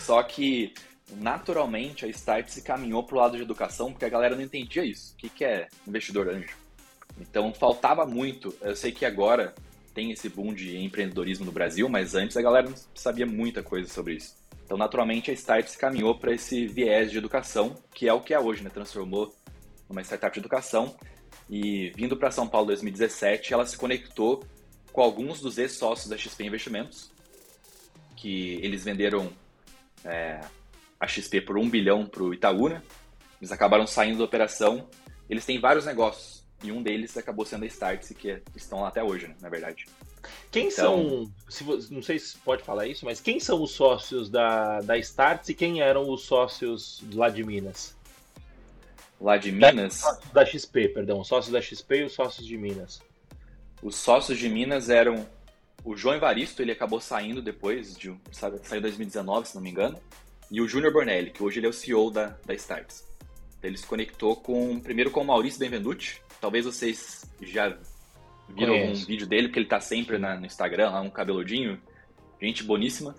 [0.00, 0.72] Só que
[1.16, 4.84] naturalmente a Start se caminhou para o lado de educação porque a galera não entendia
[4.84, 5.14] isso.
[5.14, 6.56] O que, que é investidor anjo?
[7.20, 8.54] Então faltava muito.
[8.60, 9.54] Eu sei que agora
[9.94, 13.88] tem esse boom de empreendedorismo no Brasil, mas antes a galera não sabia muita coisa
[13.88, 14.36] sobre isso.
[14.66, 18.40] Então, naturalmente, a se caminhou para esse viés de educação, que é o que é
[18.40, 18.68] hoje, né?
[18.68, 19.32] Transformou
[19.88, 20.96] numa startup de educação.
[21.48, 24.44] E vindo para São Paulo em 2017, ela se conectou
[24.92, 27.12] com alguns dos ex-sócios da XP Investimentos,
[28.16, 29.32] que eles venderam
[30.04, 30.40] é,
[30.98, 32.82] a XP por um bilhão para o Itaú, né?
[33.40, 34.88] Eles acabaram saindo da operação.
[35.30, 39.04] Eles têm vários negócios, e um deles acabou sendo a Startse, que estão lá até
[39.04, 39.86] hoje, né, na verdade.
[40.50, 44.28] Quem então, são, se, não sei se pode falar isso, mas quem são os sócios
[44.28, 47.94] da, da Starts e quem eram os sócios lá de Minas?
[49.20, 50.02] Lá de Minas?
[50.02, 53.00] Da, da XP, perdão, os sócios da XP e os sócios de Minas.
[53.82, 55.26] Os sócios de Minas eram
[55.84, 59.70] o João Evaristo, ele acabou saindo depois, de, sabe, saiu em 2019, se não me
[59.70, 59.98] engano,
[60.50, 63.04] e o Júnior Bornelli, que hoje ele é o CEO da, da Starts.
[63.62, 67.76] Ele se conectou com, primeiro com o Maurício Benvenuti, talvez vocês já
[68.48, 71.80] viram algum vídeo dele, porque ele tá sempre na, no Instagram, lá um cabeludinho,
[72.40, 73.14] gente boníssima.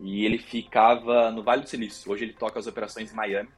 [0.00, 2.10] E ele ficava no Vale do Silício.
[2.10, 3.48] Hoje ele toca as operações em Miami.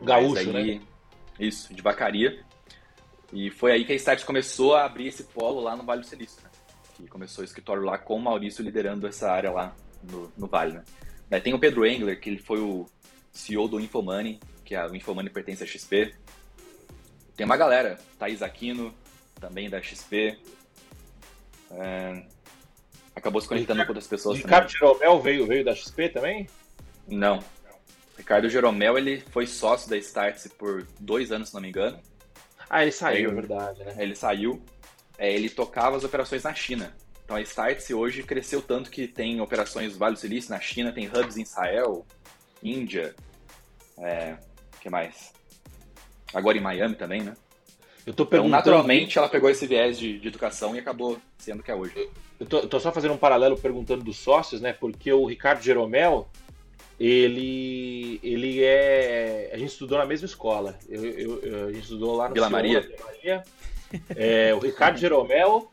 [0.00, 0.86] Gaúcho, aí, né?
[1.38, 2.42] Isso, de vacaria.
[3.32, 6.06] E foi aí que a Start começou a abrir esse polo lá no Vale do
[6.06, 6.50] Silício, né?
[6.96, 10.80] Que começou o escritório lá com o Maurício liderando essa área lá no, no Vale,
[11.30, 11.40] né?
[11.40, 12.86] tem o Pedro Engler, que ele foi o
[13.30, 16.14] CEO do Infomoney, que a, o Infomoney pertence à XP.
[17.36, 18.94] Tem uma galera, Thaís Aquino,
[19.38, 20.38] também da XP.
[21.70, 22.22] É,
[23.14, 24.78] acabou se conectando com outras pessoas Ricardo também.
[24.78, 26.48] Jeromel veio, veio da XP também?
[27.06, 27.42] Não.
[28.16, 31.98] Ricardo Jeromel, ele foi sócio da Startse por dois anos, se não me engano.
[32.68, 33.94] Ah, ele saiu, é verdade, né?
[33.98, 34.62] Ele saiu.
[35.16, 36.94] É, ele tocava as operações na China.
[37.24, 41.06] Então a Startse hoje cresceu tanto que tem operações Vale do Silício na China, tem
[41.08, 42.06] hubs em Israel,
[42.62, 43.14] Índia,
[43.98, 44.36] é,
[44.80, 45.32] que mais?
[46.32, 47.34] Agora em Miami também, né?
[48.08, 48.58] Eu tô perguntando...
[48.58, 52.08] Então, naturalmente, ela pegou esse viés de, de educação e acabou sendo que é hoje.
[52.40, 54.72] Eu tô, tô, só fazendo um paralelo perguntando dos sócios, né?
[54.72, 56.26] Porque o Ricardo Jeromel,
[56.98, 59.50] ele, ele é.
[59.52, 60.78] A gente estudou na mesma escola.
[60.88, 62.80] Eu, eu, eu a gente estudou lá no Vila Maria.
[62.80, 63.44] Vila Maria.
[64.16, 65.70] É, o Ricardo Jeromel.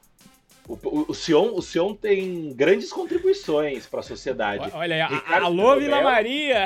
[0.68, 4.72] O, o, o, Sion, o Sion tem grandes contribuições para a sociedade.
[4.74, 6.66] Olha, Ricardo alô Jeromel, Vila Maria!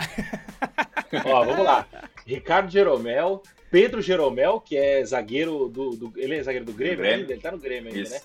[1.25, 1.86] Ó, vamos lá.
[2.29, 7.19] Ricardo Jeromel Pedro Jeromel, que é zagueiro do, do, Ele é zagueiro do Grêmio, Grêmio.
[7.19, 7.33] Ainda?
[7.33, 8.13] Ele tá no Grêmio ainda, Isso.
[8.13, 8.21] né?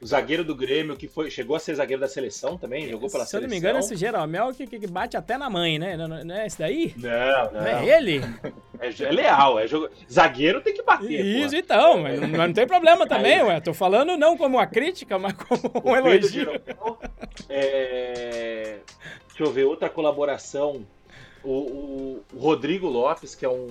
[0.00, 3.24] o zagueiro do Grêmio, que foi, chegou a ser zagueiro da seleção também, jogou pela
[3.24, 3.40] Se seleção.
[3.40, 5.96] eu não me engano, esse Jeromel que, que bate até na mãe, né?
[5.96, 6.94] Não, não é esse daí?
[6.96, 7.60] Não, não.
[7.60, 8.20] Não é ele?
[8.80, 9.90] É, é leal, é jogo...
[10.10, 11.24] zagueiro tem que bater.
[11.24, 11.56] Isso, pô.
[11.56, 13.60] então, mas não, mas não tem problema também, ué.
[13.60, 16.44] Tô falando não como uma crítica, mas como um elogio.
[16.44, 17.00] Jeromel,
[17.48, 18.78] é,
[19.26, 20.86] Deixa eu ver, outra colaboração.
[21.44, 23.66] O, o- o Rodrigo Lopes, que é um.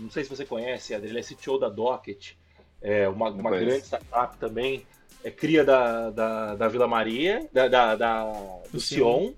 [0.00, 2.32] Não sei se você conhece, Adri, ele é CTO da Docket,
[2.80, 4.84] é uma, uma grande startup também.
[5.24, 9.32] É cria da, da, da Vila Maria, da, da- da- do Do Sion.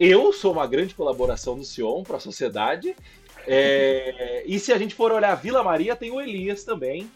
[0.00, 2.96] Eu sou uma grande colaboração do Sion para a sociedade.
[3.46, 7.08] É, e se a gente for olhar a Vila Maria, tem o Elias também,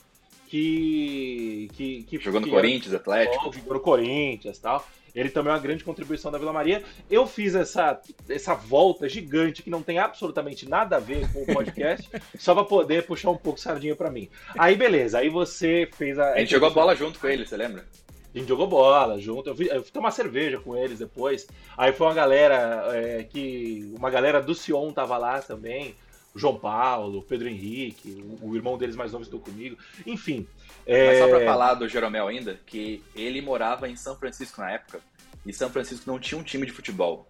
[0.48, 1.68] que.
[1.74, 3.52] que, que Jogou no que Corinthians, Atlético.
[3.52, 4.86] jogou no Corinthians e tal.
[5.16, 6.82] Ele também é uma grande contribuição da Vila Maria.
[7.10, 7.98] Eu fiz essa,
[8.28, 12.64] essa volta gigante que não tem absolutamente nada a ver com o podcast, só pra
[12.64, 14.28] poder puxar um pouco sardinha pra mim.
[14.58, 16.34] Aí beleza, aí você fez a.
[16.34, 17.86] A gente jogou bola junto com ele, você lembra?
[18.34, 19.48] A gente jogou bola junto.
[19.48, 21.46] Eu fui, eu fui tomar cerveja com eles depois.
[21.74, 23.90] Aí foi uma galera é, que.
[23.96, 25.94] Uma galera do Sion tava lá também.
[26.36, 29.76] João Paulo, Pedro Henrique, o, o irmão deles mais novo estou comigo.
[30.06, 30.46] Enfim.
[30.86, 34.72] é, Mas só pra falar do Jeromel ainda, que ele morava em São Francisco na
[34.72, 35.00] época,
[35.44, 37.28] e São Francisco não tinha um time de futebol.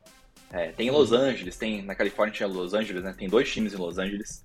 [0.51, 3.14] É, tem em Los Angeles, tem na Califórnia tinha Los Angeles, né?
[3.16, 4.45] Tem dois times em Los Angeles.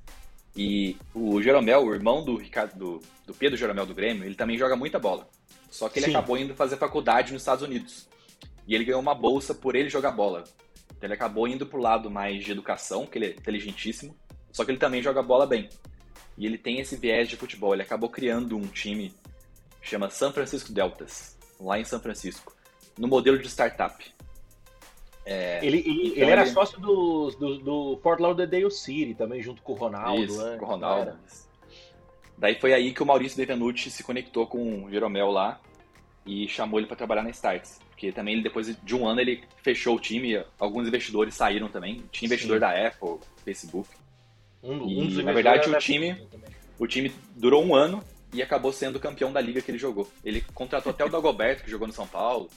[0.56, 4.58] E o Jeromel, o irmão do Ricardo, do, do Pedro Jeromel do Grêmio, ele também
[4.58, 5.28] joga muita bola.
[5.70, 6.12] Só que ele Sim.
[6.12, 8.08] acabou indo fazer faculdade nos Estados Unidos.
[8.68, 10.44] E ele ganhou uma bolsa por ele jogar bola.
[10.90, 14.16] Então ele acabou indo pro lado mais de educação, que ele é inteligentíssimo.
[14.52, 15.70] Só que ele também joga bola bem.
[16.38, 17.74] E ele tem esse viés de futebol.
[17.74, 19.14] Ele acabou criando um time
[19.82, 22.56] chama San Francisco Deltas, lá em São Francisco,
[22.98, 24.06] no modelo de startup.
[25.26, 29.42] É, Ele, ele, Então ele era ele- sócio do, do, do Fort Lauderdale City também,
[29.42, 30.24] junto com o Ronaldo.
[30.24, 30.58] Isso, né?
[30.58, 31.18] com o Ronaldo.
[32.38, 35.60] Daí foi aí que o Maurício Devenuti se conectou com o Jeromel lá
[36.26, 37.80] e chamou ele para trabalhar na Starts.
[37.90, 42.04] Porque também ele, depois de um ano ele fechou o time, alguns investidores saíram também.
[42.12, 42.62] Tinha investidor Sim.
[42.62, 43.88] da Apple, Facebook.
[44.64, 46.28] Um, E, um dos na verdade, o investidores time-.
[46.80, 50.10] O time durou um ano e acabou sendo campeão da liga que ele jogou.
[50.24, 52.50] Ele contratou até o Dagoberto, que jogou no São Paulo,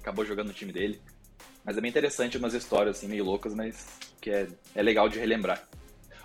[0.00, 1.00] acabou jogando no time dele.
[1.64, 3.86] Mas é bem interessante umas histórias assim, meio loucas, mas
[4.20, 5.62] que é, é legal de relembrar.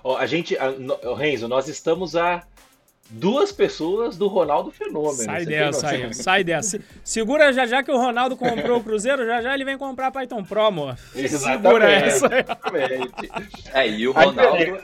[0.03, 2.43] Ó, a gente, a, no, Renzo, nós estamos a
[3.09, 5.13] duas pessoas do Ronaldo Fenômeno.
[5.23, 6.77] Sai dessa, aí, sai dessa.
[6.79, 10.09] Se- Segura já já que o Ronaldo comprou o Cruzeiro, já já ele vem comprar
[10.11, 10.97] Python Pro, amor.
[10.97, 12.07] Segura Exatamente.
[12.07, 12.25] essa.
[12.39, 13.31] Exatamente.
[13.73, 14.79] É, e o Ronaldo.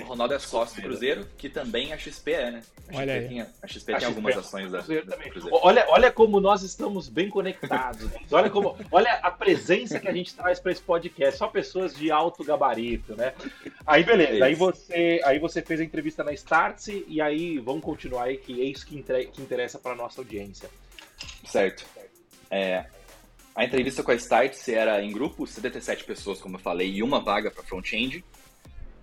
[0.00, 2.62] O Ronaldo é sócio do Cruzeiro, que também a XP é, né?
[2.88, 3.28] A Olha XP, aí.
[3.28, 5.30] tem, a XP A tem XP algumas é ações da, Cruzeiro também.
[5.30, 5.58] Cruzeiro.
[5.62, 8.10] Olha, olha como nós estamos bem conectados.
[8.30, 11.38] Olha como, olha a presença que a gente traz para esse podcast.
[11.38, 13.32] Só pessoas de alto gabarito, né?
[13.86, 14.38] Aí beleza.
[14.38, 14.60] É Aí isso.
[14.60, 18.64] você, aí você fez a entrevista na Startse e aí vamos continuar aí que é
[18.64, 20.68] isso que, que interessa para nossa audiência.
[21.44, 21.84] Certo.
[22.50, 22.84] É,
[23.58, 27.20] a entrevista com a Startse era em grupo, 77 pessoas, como eu falei, e uma
[27.20, 28.24] vaga para front-end,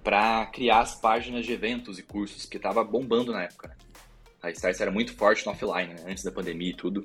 [0.05, 3.69] para criar as páginas de eventos e cursos, que estava bombando na época.
[3.69, 3.75] Né?
[4.43, 6.03] A Startse era muito forte no offline, né?
[6.05, 7.03] antes da pandemia e tudo.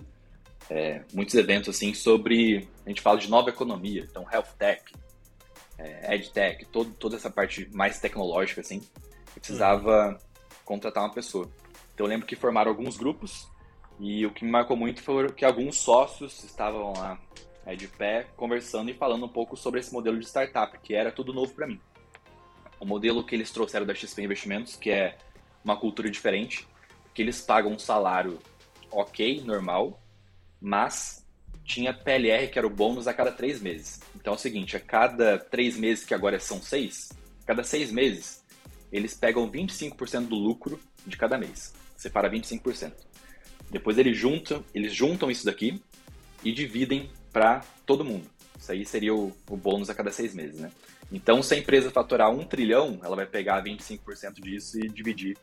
[0.69, 4.93] É, muitos eventos assim sobre, a gente fala de nova economia, então health tech,
[5.79, 8.83] é, edtech, todo, toda essa parte mais tecnológica assim,
[9.35, 10.21] eu precisava
[10.63, 11.51] contratar uma pessoa.
[11.95, 13.49] Então eu lembro que formaram alguns grupos
[13.99, 17.19] e o que me marcou muito foi que alguns sócios estavam lá
[17.65, 21.11] é, de pé conversando e falando um pouco sobre esse modelo de startup, que era
[21.11, 21.81] tudo novo para mim.
[22.81, 25.16] O modelo que eles trouxeram da XP Investimentos, que é
[25.62, 26.66] uma cultura diferente,
[27.14, 28.38] que eles pagam um salário
[28.90, 30.03] ok, normal,
[30.61, 31.25] mas
[31.64, 34.01] tinha PLR, que era o bônus a cada três meses.
[34.16, 37.11] Então é o seguinte, a cada três meses, que agora são seis,
[37.43, 38.43] a cada seis meses,
[38.90, 41.73] eles pegam 25% do lucro de cada mês.
[41.97, 42.93] Separa 25%.
[43.71, 45.81] Depois eles juntam, eles juntam isso daqui
[46.43, 48.29] e dividem para todo mundo.
[48.59, 50.71] Isso aí seria o, o bônus a cada seis meses, né?
[51.12, 55.37] Então, se a empresa faturar um trilhão, ela vai pegar 25% disso e dividir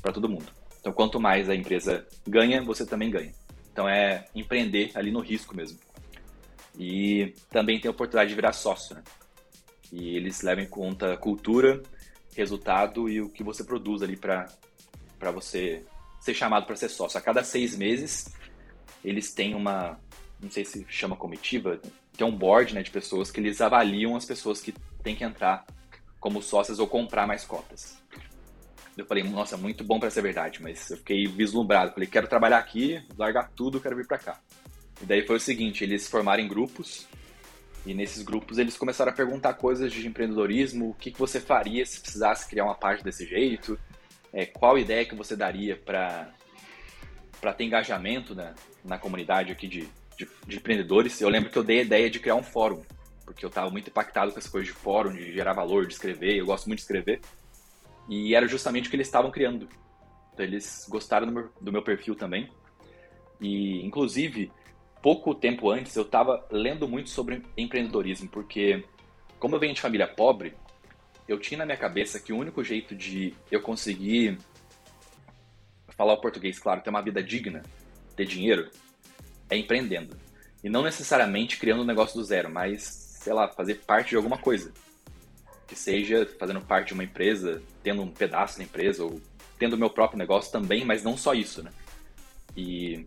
[0.00, 0.46] para todo mundo.
[0.80, 3.32] Então, quanto mais a empresa ganha, você também ganha.
[3.72, 5.78] Então, é empreender ali no risco mesmo.
[6.76, 9.02] E também tem a oportunidade de virar sócio, né?
[9.92, 11.82] E eles levam em conta cultura,
[12.34, 14.48] resultado e o que você produz ali para
[15.32, 15.84] você
[16.20, 17.18] ser chamado para ser sócio.
[17.18, 18.32] A cada seis meses,
[19.04, 20.00] eles têm uma,
[20.40, 21.80] não sei se chama comitiva,
[22.16, 25.64] tem um board né, de pessoas que eles avaliam as pessoas que têm que entrar
[26.20, 28.00] como sócias ou comprar mais cotas.
[28.96, 31.92] Eu falei, nossa, muito bom para ser verdade, mas eu fiquei vislumbrado.
[31.92, 34.40] Falei, quero trabalhar aqui, largar tudo, quero vir para cá.
[35.00, 37.08] E daí foi o seguinte, eles formaram em grupos,
[37.84, 41.84] e nesses grupos eles começaram a perguntar coisas de empreendedorismo, o que, que você faria
[41.84, 43.78] se precisasse criar uma página desse jeito,
[44.32, 46.32] é, qual ideia que você daria para
[47.40, 51.64] para ter engajamento né, na comunidade aqui de, de, de, empreendedores, eu lembro que eu
[51.64, 52.84] dei a ideia de criar um fórum,
[53.24, 56.36] porque eu estava muito impactado com essa coisa de fórum, de gerar valor, de escrever,
[56.36, 57.20] eu gosto muito de escrever,
[58.08, 59.68] e era justamente o que eles estavam criando.
[60.32, 62.50] Então, eles gostaram do meu, do meu perfil também,
[63.40, 64.50] e inclusive,
[65.02, 68.84] pouco tempo antes, eu estava lendo muito sobre empreendedorismo, porque
[69.38, 70.54] como eu venho de família pobre,
[71.26, 74.38] eu tinha na minha cabeça que o único jeito de eu conseguir
[75.96, 77.62] falar o português, claro, ter uma vida digna,
[78.16, 78.70] ter dinheiro,
[79.50, 80.16] é empreendendo.
[80.62, 84.38] E não necessariamente criando um negócio do zero, mas, sei lá, fazer parte de alguma
[84.38, 84.72] coisa.
[85.66, 89.20] Que seja fazendo parte de uma empresa, tendo um pedaço da empresa, ou
[89.58, 91.70] tendo o meu próprio negócio também, mas não só isso, né?
[92.56, 93.06] E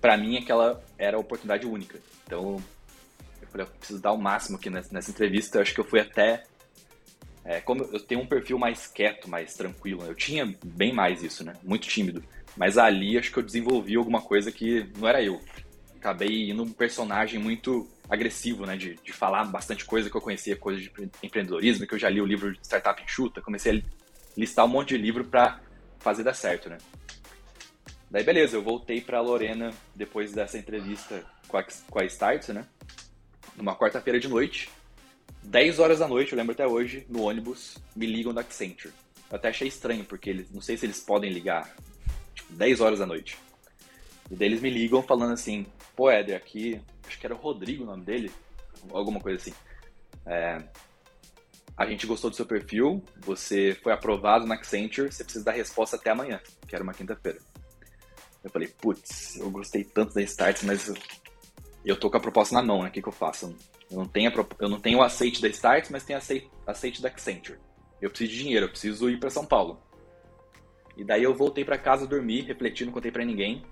[0.00, 1.98] para mim aquela era a oportunidade única.
[2.26, 2.62] Então,
[3.40, 5.58] eu falei, eu preciso dar o máximo aqui nessa, nessa entrevista.
[5.58, 6.44] Eu acho que eu fui até
[7.48, 11.42] é, como eu tenho um perfil mais quieto, mais tranquilo, eu tinha bem mais isso,
[11.42, 11.54] né?
[11.62, 12.22] Muito tímido.
[12.54, 15.40] Mas ali acho que eu desenvolvi alguma coisa que não era eu.
[15.96, 18.76] Acabei indo um personagem muito agressivo, né?
[18.76, 20.90] De, de falar bastante coisa que eu conhecia, coisa de
[21.22, 23.82] empreendedorismo, que eu já li o livro de Startup Enxuta, comecei a
[24.36, 25.60] listar um monte de livro para
[25.98, 26.78] fazer dar certo, né?
[28.10, 32.64] Daí beleza, eu voltei para Lorena depois dessa entrevista com a, com a Starts, né?
[33.56, 34.70] Numa quarta-feira de noite.
[35.42, 38.92] 10 horas da noite, eu lembro até hoje, no ônibus, me ligam da Accenture.
[39.30, 41.74] Eu até achei estranho, porque eles, não sei se eles podem ligar,
[42.34, 43.38] tipo, 10 horas da noite.
[44.30, 45.66] E daí eles me ligam falando assim,
[45.98, 48.30] pô, Éder, aqui, acho que era o Rodrigo o nome dele,
[48.92, 49.52] alguma coisa assim.
[50.24, 50.62] É,
[51.76, 55.96] a gente gostou do seu perfil, você foi aprovado na Accenture, você precisa dar resposta
[55.96, 57.40] até amanhã, que era uma quinta-feira.
[58.44, 60.94] Eu falei, putz, eu gostei tanto da Starts, mas
[61.84, 62.90] eu, tô com a proposta na mão, né?
[62.90, 63.52] O que, que eu faço?
[63.90, 67.02] Eu não tenho, a, eu não tenho o aceite da Starts, mas tenho aceite, aceite
[67.02, 67.58] da Accenture.
[68.00, 69.82] Eu preciso de dinheiro, eu preciso ir para São Paulo.
[70.96, 73.64] E daí eu voltei para casa dormir, refleti, não contei para ninguém.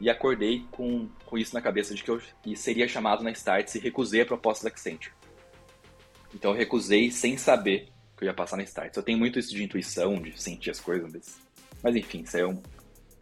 [0.00, 2.20] E acordei com, com isso na cabeça de que eu
[2.54, 5.12] seria chamado na Starts e recusei a proposta da Accenture.
[6.34, 8.96] Então eu recusei sem saber que eu ia passar na Starts.
[8.96, 11.40] Eu tenho muito isso de intuição, de sentir as coisas, mas,
[11.82, 12.62] mas enfim, isso aí é um,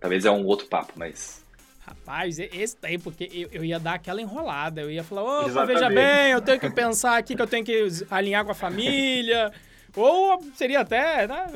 [0.00, 1.44] talvez é um outro papo, mas
[1.86, 4.80] Rapaz, esse daí, porque eu, eu, ia dar aquela enrolada.
[4.80, 7.86] Eu ia falar, ô, veja bem, eu tenho que pensar aqui que eu tenho que
[8.10, 9.52] alinhar com a família.
[9.96, 11.46] Ou seria até, né,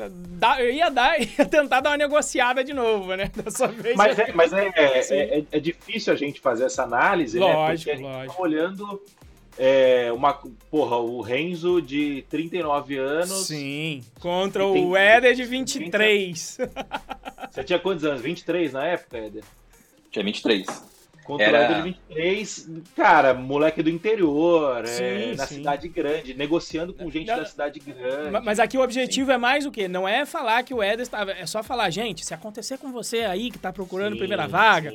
[0.59, 3.29] eu ia dar, ia tentar dar uma negociada de novo, né?
[3.43, 3.95] Dessa vez.
[3.95, 7.95] Mas, é, mas é, é, é, é, difícil a gente fazer essa análise, lógico, né?
[7.95, 9.01] Porque a gente tá olhando
[9.57, 10.33] é, uma,
[10.71, 13.47] porra, o Renzo de 39 anos.
[13.47, 16.57] Sim, contra o Éder de 23.
[17.51, 18.21] Você tinha quantos anos?
[18.21, 19.43] 23 na época, Éder?
[20.09, 20.90] Tinha 23.
[21.31, 21.79] Contra Era...
[21.79, 25.55] o 23, cara, moleque do interior, sim, é, na sim.
[25.55, 28.31] cidade grande, negociando com gente Não, da cidade grande.
[28.43, 29.35] Mas aqui o objetivo sim.
[29.35, 29.87] é mais o quê?
[29.87, 31.31] Não é falar que o Éder estava.
[31.31, 34.93] É só falar, gente, se acontecer com você aí que está procurando primeira vaga,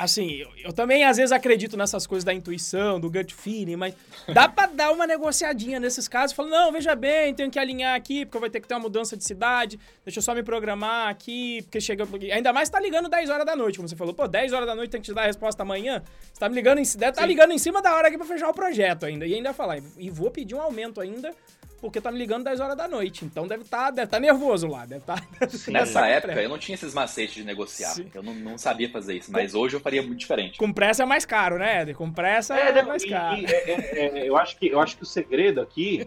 [0.00, 3.94] assim, eu, eu, também às vezes acredito nessas coisas da intuição, do gut feeling, mas
[4.32, 6.34] dá pra dar uma negociadinha nesses casos.
[6.34, 9.14] Falo, não, veja bem, tenho que alinhar aqui, porque vai ter que ter uma mudança
[9.14, 12.08] de cidade, deixa eu só me programar aqui, porque chega.
[12.32, 14.14] Ainda mais tá ligando 10 horas da noite, como você falou.
[14.14, 16.02] Pô, 10 horas da noite tem que te dar a resposta amanhã.
[16.32, 18.48] Você tá me ligando em, deve tá ligando em cima da hora aqui pra fechar
[18.48, 19.26] o projeto ainda.
[19.26, 21.34] E ainda falar, e vou pedir um aumento ainda
[21.80, 23.24] porque tá me ligando 10 horas da noite.
[23.24, 24.84] Então deve estar tá, deve tá nervoso lá.
[24.84, 25.16] Deve tá,
[25.68, 27.90] Nessa época, eu não tinha esses macetes de negociar.
[27.90, 28.10] Sim.
[28.14, 29.32] Eu não, não, sabia fazer isso.
[29.32, 30.58] Mas com, hoje eu faria muito diferente.
[30.58, 31.96] Com pressa é mais caro, né, Eder?
[31.96, 33.40] Com pressa é, é mais caro.
[33.40, 36.06] E, é, é, é, eu, acho que, eu acho que o segredo aqui.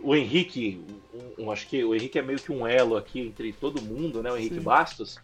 [0.00, 0.84] o Henrique,
[1.38, 4.22] um, um, acho que o Henrique é meio que um elo aqui entre todo mundo,
[4.22, 4.30] né?
[4.30, 4.62] O Henrique Sim.
[4.62, 5.18] Bastos.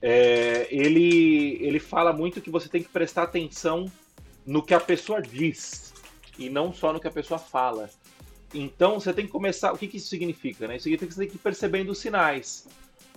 [0.00, 3.90] É, ele, ele fala muito que você tem que prestar atenção
[4.46, 5.92] no que a pessoa diz
[6.38, 7.90] e não só no que a pessoa fala.
[8.54, 9.72] Então você tem que começar.
[9.72, 10.76] O que, que isso significa, né?
[10.76, 12.66] Isso significa que você tem que ir percebendo os sinais.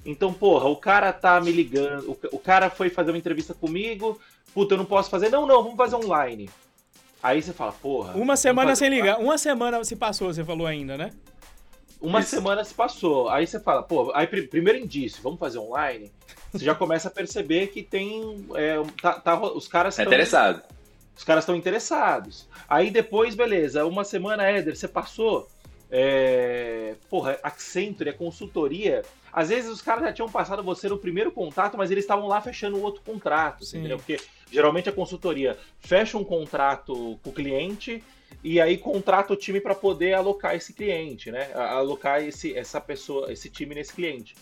[0.05, 4.19] Então, porra, o cara tá me ligando, o, cara foi fazer uma entrevista comigo,
[4.51, 5.29] puta, eu não posso fazer.
[5.29, 6.49] Não, não, vamos fazer online.
[7.21, 8.13] Aí você fala, porra.
[8.13, 9.19] Uma semana sem ligar.
[9.19, 11.11] Uma semana se passou, você falou ainda, né?
[12.01, 12.31] Uma Isso.
[12.31, 13.29] semana se passou.
[13.29, 16.11] Aí você fala, pô, aí primeiro indício, vamos fazer online.
[16.51, 18.43] Você já começa a perceber que tem.
[18.55, 20.05] É, tá, tá, os caras estão.
[20.05, 20.63] É interessado.
[21.15, 22.47] Os caras estão interessados.
[22.67, 25.47] Aí depois, beleza, uma semana, Éder, você passou.
[25.89, 26.95] É...
[27.09, 29.03] Porra, Accenture, a consultoria.
[29.31, 32.41] Às vezes os caras já tinham passado você no primeiro contato, mas eles estavam lá
[32.41, 33.97] fechando o outro contrato, entendeu?
[33.97, 34.19] Porque
[34.51, 38.03] geralmente a consultoria fecha um contrato com o cliente
[38.43, 41.51] e aí contrata o time para poder alocar esse cliente, né?
[41.53, 44.35] Alocar esse, essa pessoa, esse time nesse cliente.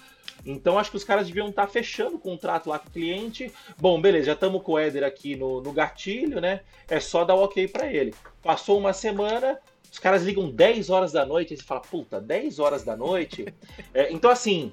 [0.46, 3.52] Então acho que os caras deviam estar tá fechando o contrato lá com o cliente.
[3.78, 6.62] Bom, beleza, já estamos com o Éder aqui no, no gatilho, né?
[6.88, 8.14] É só dar o ok para ele.
[8.42, 9.60] Passou uma semana,
[9.92, 13.46] os caras ligam 10 horas da noite e você fala, puta, 10 horas da noite?
[13.92, 14.72] É, então, assim,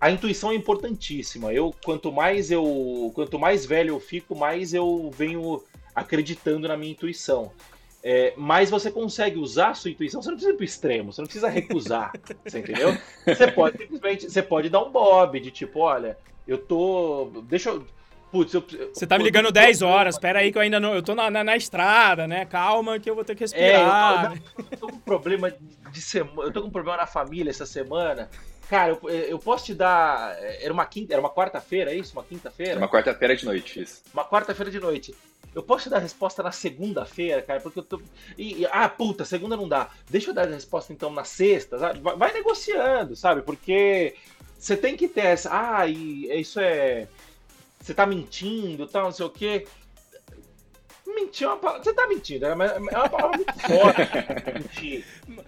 [0.00, 1.52] a intuição é importantíssima.
[1.52, 5.62] Eu quanto mais eu quanto mais velho eu fico, mais eu venho
[5.94, 7.52] acreditando na minha intuição.
[8.04, 11.20] É, mas você consegue usar a sua intuição, você não precisa ir pro extremo, você
[11.20, 12.12] não precisa recusar,
[12.44, 12.98] você entendeu?
[13.24, 17.86] Você pode simplesmente, você pode dar um bob de tipo, olha, eu tô, deixa eu,
[18.32, 20.94] putz, eu, você tá me ligando eu, 10 horas, espera aí que eu ainda não,
[20.94, 22.44] eu tô na, na, na, estrada, né?
[22.44, 24.32] Calma que eu vou ter que respirar.
[24.32, 25.54] É, eu, tô, eu tô com um problema
[25.92, 28.28] de semana, eu tô com um problema na família essa semana.
[28.68, 30.34] Cara, eu, eu posso te dar.
[30.60, 32.14] Era uma quinta, era uma quarta-feira, é isso?
[32.14, 32.78] Uma quinta-feira?
[32.78, 34.02] Uma quarta-feira de noite, isso.
[34.14, 35.14] Uma quarta-feira de noite.
[35.54, 38.00] Eu posso te dar a resposta na segunda-feira, cara, porque eu tô.
[38.38, 39.90] E, ah, puta, segunda não dá.
[40.08, 41.78] Deixa eu dar a resposta então na sexta.
[41.78, 42.00] Sabe?
[42.00, 43.42] Vai, vai negociando, sabe?
[43.42, 44.14] Porque
[44.58, 45.50] você tem que ter essa.
[45.52, 47.08] Ah, e isso é.
[47.80, 49.66] Você tá mentindo, tal, não sei o quê.
[51.04, 51.84] Mentir é uma palavra.
[51.84, 54.00] Você tá mentindo, é uma, é uma palavra muito forte.
[54.54, 55.04] mentir.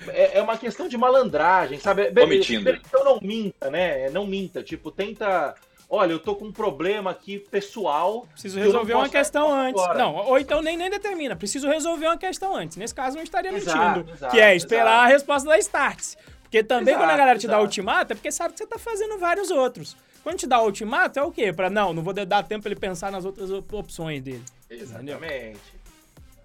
[0.09, 2.11] É, é, uma questão de malandragem, sabe?
[2.13, 2.71] Tô mentindo.
[2.71, 4.11] Então não minta, né?
[4.11, 4.63] Não minta.
[4.63, 5.55] Tipo, tenta.
[5.89, 8.27] Olha, eu tô com um problema aqui pessoal.
[8.33, 9.83] Preciso resolver uma questão antes.
[9.83, 9.99] Agora.
[9.99, 11.37] Não, ou então nem, nem determina.
[11.37, 12.77] Preciso resolver uma questão antes.
[12.77, 14.15] Nesse caso, não estaria exato, mentindo.
[14.15, 15.05] Exato, que é esperar exato.
[15.05, 16.17] a resposta da Starts.
[16.43, 19.19] Porque também quando a galera te dá ultimato, é porque sabe que você tá fazendo
[19.19, 19.97] vários outros.
[20.23, 21.53] Quando te dá ultimato, é o quê?
[21.53, 24.43] Pra não, não vou dar tempo pra ele pensar nas outras opções dele.
[24.71, 25.59] Exatamente.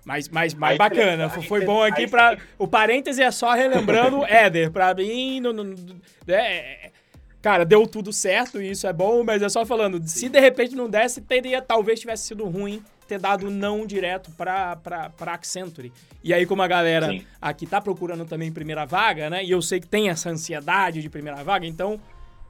[0.03, 4.71] Mas, mas, mas bacana, foi, bom aqui para O parêntese é só relembrando o Éder.
[4.71, 5.75] Pra mim, não, não,
[6.27, 6.91] é,
[7.41, 10.75] cara, deu tudo certo e isso é bom, mas é só falando, se de repente
[10.75, 15.91] não desse, teria, talvez tivesse sido ruim ter dado não direto pra, pra, pra Accenture.
[16.23, 17.25] E aí, como a galera Sim.
[17.41, 19.43] aqui tá procurando também primeira vaga, né?
[19.43, 21.99] E eu sei que tem essa ansiedade de primeira vaga, então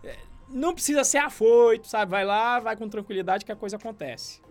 [0.03, 0.17] é,
[0.49, 2.11] não precisa ser afoito, sabe?
[2.11, 4.41] Vai lá, vai com tranquilidade que a coisa acontece.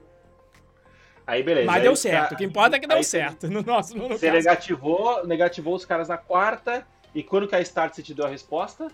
[1.27, 1.67] Aí beleza.
[1.67, 2.31] Mas aí deu certo.
[2.31, 2.35] Tá...
[2.35, 3.47] O que importa é que deu certo.
[3.53, 6.87] No nosso, no você negativou, negativou os caras na quarta.
[7.15, 8.89] E quando que a Start te deu a resposta?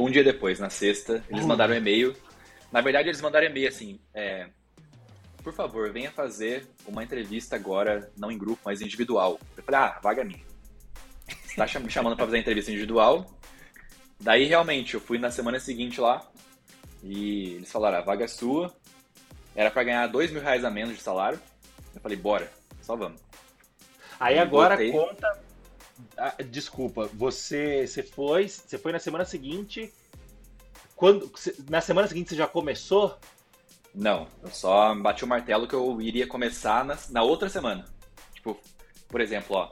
[0.00, 2.16] Um dia depois, na sexta, eles mandaram um e-mail.
[2.72, 4.48] Na verdade, eles mandaram e-mail assim: é,
[5.42, 9.38] por favor, venha fazer uma entrevista agora, não em grupo, mas individual.
[9.56, 10.44] Eu falei: ah, vaga minha.
[11.44, 13.26] Você tá me chamando para fazer a entrevista individual?
[14.20, 16.26] Daí, realmente, eu fui na semana seguinte lá
[17.02, 18.74] e eles falaram: a vaga é sua.
[19.54, 21.40] Era para ganhar dois mil reais a menos de salário.
[21.94, 22.50] Eu falei, bora,
[22.82, 23.20] só vamos.
[24.18, 24.92] Aí agora botei.
[24.92, 25.49] conta.
[26.16, 29.92] Ah, desculpa, você, você foi, você foi na semana seguinte.
[30.96, 31.30] Quando
[31.68, 33.18] na semana seguinte você já começou?
[33.94, 37.84] Não, eu só bati o martelo que eu iria começar na, na outra semana.
[38.34, 38.56] Tipo,
[39.08, 39.70] por exemplo, ó,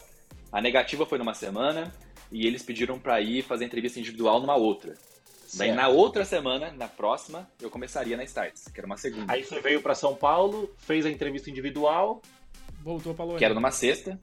[0.51, 1.93] a negativa foi numa semana
[2.31, 4.95] e eles pediram para ir fazer entrevista individual numa outra.
[4.95, 5.59] Certo.
[5.59, 9.33] Daí na outra semana, na próxima, eu começaria na Starts, que era uma segunda.
[9.33, 12.21] Aí você veio para São Paulo, fez a entrevista individual.
[12.83, 13.39] Voltou pra Lorena.
[13.39, 14.19] Que era numa sexta.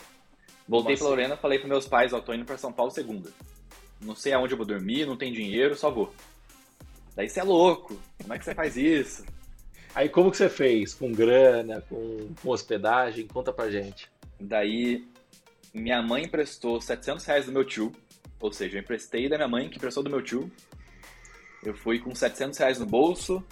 [0.68, 3.30] Voltei pra Lorena, falei pros meus pais, ó, tô indo pra São Paulo segunda.
[4.02, 6.14] Não sei aonde eu vou dormir, não tem dinheiro, só vou.
[7.16, 9.24] Daí você é louco, como é que você faz isso?
[9.94, 10.94] Aí como que você fez?
[10.94, 13.28] Com grana, com, com hospedagem?
[13.28, 14.12] Conta pra gente.
[14.38, 15.08] Daí
[15.74, 17.94] minha mãe emprestou 700 reais do meu tio,
[18.40, 20.52] ou seja, eu emprestei da minha mãe, que emprestou do meu tio,
[21.64, 23.44] eu fui com 700 reais no bolso,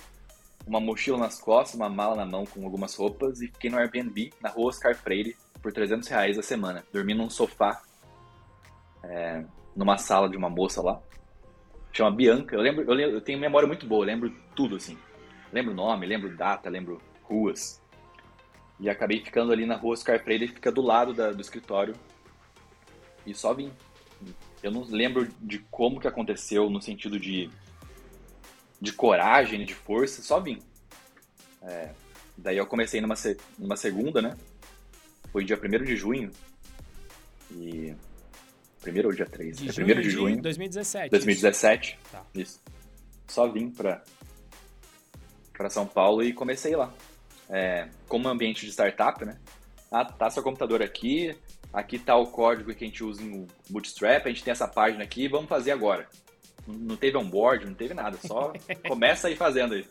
[0.66, 4.32] uma mochila nas costas, uma mala na mão com algumas roupas e fiquei no Airbnb
[4.41, 7.82] na rua Oscar Freire por 300 reais a semana, dormindo num sofá
[9.03, 9.43] é,
[9.76, 11.01] numa sala de uma moça lá.
[11.91, 12.55] Chama Bianca.
[12.55, 14.97] Eu lembro, eu, lembro, eu tenho memória muito boa, eu lembro tudo assim.
[15.51, 17.82] Lembro nome, lembro data, lembro ruas.
[18.80, 21.95] E acabei ficando ali na rua Oscar Freire, fica do lado da, do escritório.
[23.26, 23.72] E só vim.
[24.61, 27.49] Eu não lembro de como que aconteceu no sentido de
[28.84, 30.59] de coragem, de força, só vim.
[31.61, 31.93] É,
[32.38, 33.16] daí eu comecei numa,
[33.57, 34.36] numa segunda, né?
[35.34, 36.32] Foi dia 1 de junho.
[37.52, 37.94] E.
[38.80, 39.58] Primeiro ou dia 3?
[39.58, 40.42] De é junho, 1 de junho.
[40.42, 41.10] 2017.
[41.10, 41.90] 2017.
[41.90, 42.12] Isso.
[42.12, 42.26] Tá.
[42.36, 42.62] isso.
[43.28, 44.04] Só vim pra,
[45.52, 46.94] pra São Paulo e comecei lá.
[47.50, 49.40] É, como ambiente de startup, né?
[49.92, 51.36] Ah, tá seu computador aqui,
[51.72, 55.04] aqui tá o código que a gente usa no Bootstrap, a gente tem essa página
[55.04, 56.08] aqui, vamos fazer agora.
[56.68, 58.18] Não teve onboard, não teve nada.
[58.18, 58.54] Só
[58.88, 59.86] começa aí fazendo aí.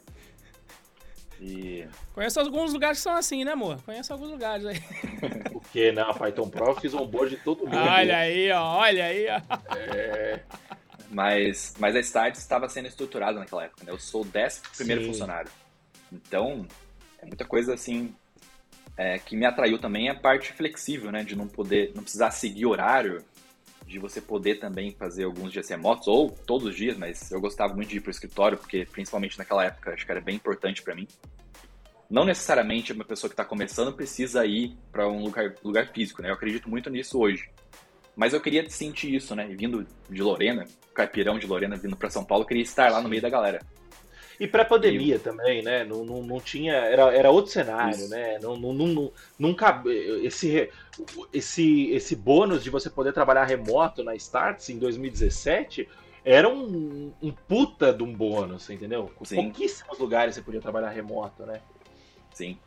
[1.41, 1.87] E...
[2.15, 3.81] Conheço alguns lugares que são assim, né, amor?
[3.83, 4.81] Conheço alguns lugares aí.
[5.53, 7.77] Porque na Python Pro eu fiz onboard de todo mundo.
[7.77, 9.77] Olha aí, ó, olha aí, ó.
[9.77, 10.41] É...
[11.11, 13.93] Mas, mas a Start estava sendo estruturada naquela época, né?
[13.93, 15.09] Eu sou o décimo primeiro Sim.
[15.09, 15.51] funcionário.
[16.11, 16.67] Então,
[17.19, 18.15] é muita coisa assim
[18.97, 21.23] é, que me atraiu também é a parte flexível, né?
[21.23, 23.25] De não poder, não precisar seguir horário
[23.87, 27.75] de você poder também fazer alguns dias remotos, ou todos os dias, mas eu gostava
[27.75, 30.83] muito de ir para o escritório, porque principalmente naquela época acho que era bem importante
[30.83, 31.07] para mim.
[32.09, 36.29] Não necessariamente uma pessoa que está começando precisa ir para um lugar, lugar físico, né?
[36.29, 37.49] Eu acredito muito nisso hoje.
[38.15, 39.47] Mas eu queria sentir isso, né?
[39.47, 43.09] vindo de Lorena, caipirão de Lorena, vindo para São Paulo, eu queria estar lá no
[43.09, 43.61] meio da galera.
[44.43, 45.85] E pré-pandemia também, né?
[45.85, 46.73] Não, não, não tinha.
[46.73, 48.09] Era, era outro cenário, Isso.
[48.09, 48.41] né?
[48.43, 49.81] Não, não, não, nunca.
[50.21, 50.69] Esse,
[51.33, 55.89] esse, esse bônus de você poder trabalhar remoto na Starts em 2017
[56.25, 59.13] era um, um puta de um bônus, entendeu?
[59.15, 59.37] Com Sim.
[59.37, 61.61] pouquíssimos lugares você podia trabalhar remoto, né?
[62.35, 62.59] Sim.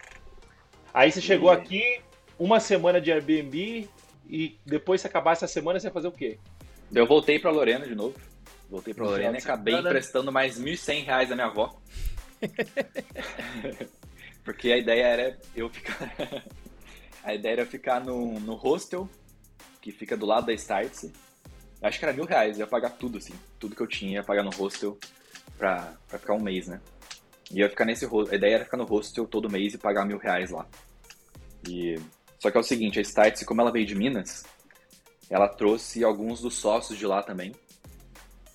[0.94, 1.58] Aí você chegou e...
[1.58, 2.02] aqui,
[2.40, 3.90] uma semana de Airbnb,
[4.30, 6.40] e depois se acabar essa semana, você ia fazer o quê?
[6.94, 8.16] Eu voltei pra Lorena de novo.
[8.70, 11.80] Voltei pra Lorena e acabei emprestando mais 1.100 reais da minha avó.
[14.44, 15.98] Porque a ideia era eu ficar.
[17.24, 19.10] a ideia era ficar no, no hostel,
[19.82, 21.14] que fica do lado da Startse.
[21.82, 23.34] Acho que era mil reais, ia pagar tudo, assim.
[23.60, 24.98] Tudo que eu tinha, ia pagar no hostel
[25.58, 26.82] pra, pra ficar um mês, né?
[27.52, 30.18] E ia ficar nesse A ideia era ficar no hostel todo mês e pagar mil
[30.18, 30.68] reais lá.
[31.68, 32.00] E...
[32.40, 34.44] Só que é o seguinte, a Startse, como ela veio de Minas,
[35.30, 37.54] ela trouxe alguns dos sócios de lá também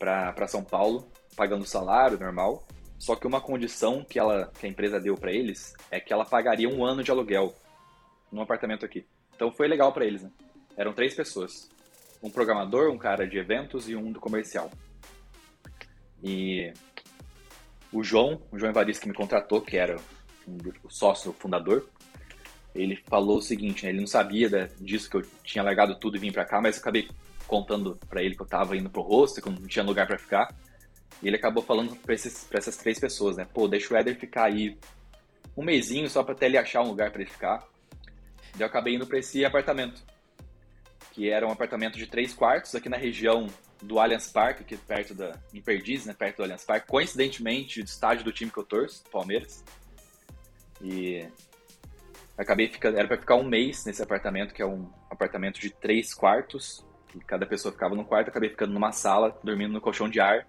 [0.01, 2.67] para São Paulo, pagando salário normal.
[2.99, 6.25] Só que uma condição que, ela, que a empresa deu para eles é que ela
[6.25, 7.55] pagaria um ano de aluguel
[8.33, 9.07] num apartamento aqui.
[9.37, 10.31] Então foi legal para eles, né?
[10.77, 11.71] Eram três pessoas:
[12.23, 14.71] um programador, um cara de eventos e um do comercial.
[16.23, 16.73] E
[17.93, 19.99] o João, o João Evaristo que me contratou, que era
[20.83, 21.89] o sócio fundador,
[22.75, 26.21] ele falou o seguinte, né, ele não sabia disso que eu tinha largado tudo e
[26.21, 27.09] vim para cá, mas eu acabei
[27.51, 30.55] contando para ele que eu tava indo pro rosto, que não tinha lugar para ficar.
[31.21, 33.45] E ele acabou falando pra, esses, pra essas três pessoas, né?
[33.53, 34.79] Pô, deixa o Éder ficar aí
[35.57, 37.69] um mêsinho só pra até ele achar um lugar para ele ficar.
[38.53, 40.01] Daí eu acabei indo pra esse apartamento.
[41.13, 43.49] Que era um apartamento de três quartos aqui na região
[43.83, 45.37] do Allianz Parque, aqui perto da.
[45.53, 46.15] em Perdiz, né?
[46.15, 46.87] Perto do Allianz Parque.
[46.87, 49.65] Coincidentemente, do estádio do time que eu torço, Palmeiras.
[50.81, 51.27] E
[52.39, 52.97] acabei ficando.
[52.97, 56.89] Era pra ficar um mês nesse apartamento, que é um apartamento de três quartos.
[57.15, 60.47] E cada pessoa ficava num quarto, acabei ficando numa sala, dormindo no colchão de ar.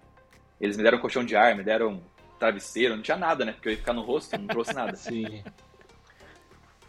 [0.60, 2.02] Eles me deram colchão de ar, me deram
[2.38, 3.52] travesseiro, não tinha nada, né?
[3.52, 4.94] Porque eu ia ficar no rosto, não trouxe nada.
[4.96, 5.42] Sim.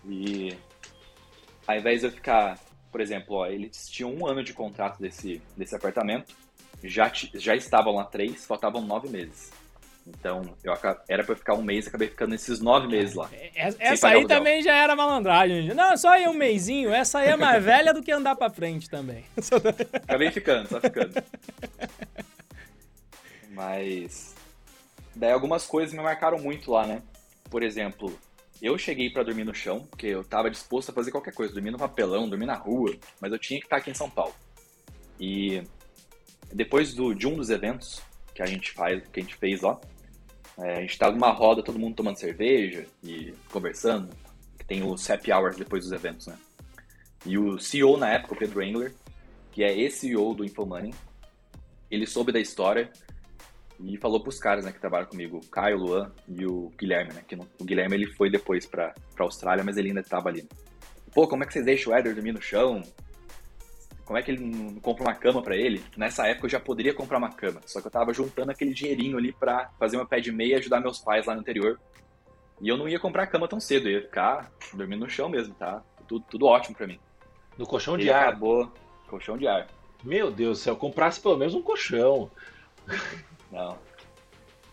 [0.05, 0.55] E
[1.65, 2.59] ao invés de eu ficar,
[2.91, 6.35] por exemplo, ó, eles tinham um ano de contrato desse, desse apartamento,
[6.83, 9.51] já, já estavam lá três, faltavam nove meses.
[10.05, 10.73] Então, eu
[11.07, 13.29] era pra ficar um mês, acabei ficando esses nove meses lá.
[13.31, 15.73] É, é, essa aí também já era malandragem.
[15.73, 16.93] Não, só aí um mêsinho.
[16.93, 19.23] Essa aí é mais velha do que andar pra frente também.
[20.03, 21.13] Acabei ficando, só ficando.
[23.51, 24.35] Mas.
[25.15, 27.01] Daí algumas coisas me marcaram muito lá, né?
[27.49, 28.17] Por exemplo,
[28.61, 31.71] eu cheguei para dormir no chão, porque eu tava disposto a fazer qualquer coisa, dormir
[31.71, 34.33] no papelão, dormir na rua, mas eu tinha que estar aqui em São Paulo.
[35.19, 35.63] E
[36.51, 38.01] depois do, de um dos eventos
[38.33, 39.79] que a gente faz, que a gente fez lá,
[40.57, 44.09] é, a gente tava numa roda, todo mundo tomando cerveja e conversando,
[44.67, 46.37] tem os happy hours depois dos eventos, né?
[47.25, 48.93] E o CEO na época, o Pedro Engler,
[49.51, 50.93] que é esse CEO do Infomoney,
[51.89, 52.91] ele soube da história
[53.79, 57.13] e falou pros caras, né, que trabalham comigo, o Caio, o Luan e o Guilherme,
[57.13, 60.47] né, que o Guilherme ele foi depois pra, pra Austrália, mas ele ainda tava ali.
[61.13, 62.81] Pô, como é que vocês deixam o Eder dormir no chão?
[64.05, 65.83] Como é que ele não compra uma cama para ele?
[65.95, 69.17] Nessa época eu já poderia comprar uma cama, só que eu tava juntando aquele dinheirinho
[69.17, 71.79] ali para fazer uma pé de meia e ajudar meus pais lá no interior.
[72.61, 75.53] E eu não ia comprar cama tão cedo, eu ia ficar dormindo no chão mesmo,
[75.53, 75.81] tá?
[76.07, 76.99] Tudo, tudo ótimo para mim.
[77.57, 78.27] No colchão de ar?
[78.27, 78.71] Acabou,
[79.07, 79.67] colchão de ar.
[80.03, 82.29] Meu Deus, se eu comprasse pelo menos um colchão.
[83.49, 83.77] Não.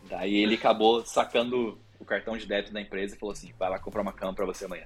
[0.08, 3.78] Daí ele acabou sacando o cartão de débito da empresa e falou assim: vai lá
[3.78, 4.84] comprar uma cama para você amanhã.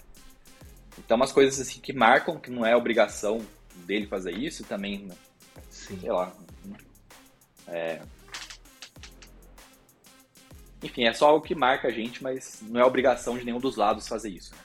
[0.98, 3.40] Então, umas coisas assim que marcam, que não é obrigação
[3.86, 5.14] dele fazer isso também, né?
[5.70, 5.98] Sim.
[6.00, 6.32] sei lá.
[7.68, 8.00] É...
[10.82, 13.76] Enfim, é só algo que marca a gente, mas não é obrigação de nenhum dos
[13.76, 14.60] lados fazer isso, né?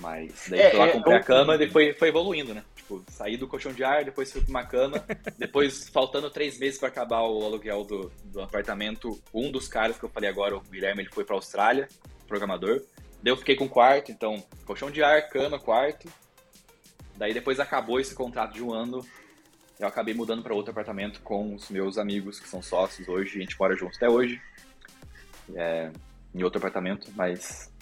[0.00, 2.64] Mas daí é, foi lá, é, comprei é, a cama e depois foi evoluindo, né?
[2.74, 5.04] Tipo, saí do colchão de ar, depois fui pra uma cama,
[5.38, 10.04] depois faltando três meses para acabar o aluguel do, do apartamento, um dos caras que
[10.04, 11.88] eu falei agora, o Guilherme, ele foi pra Austrália,
[12.28, 12.82] programador.
[13.22, 16.08] Daí eu fiquei com quarto, então, colchão de ar, cama, quarto.
[17.16, 19.04] Daí depois acabou esse contrato de um ano,
[19.78, 23.40] eu acabei mudando para outro apartamento com os meus amigos que são sócios hoje, a
[23.40, 24.40] gente mora juntos até hoje,
[25.54, 25.90] é,
[26.34, 27.72] em outro apartamento, mas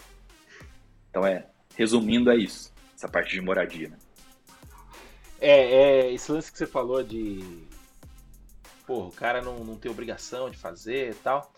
[1.10, 3.98] então é, resumindo é isso, essa parte de moradia, né?
[5.40, 7.64] É, é esse lance que você falou de
[8.86, 11.52] pô, o cara não, não tem obrigação de fazer e tal.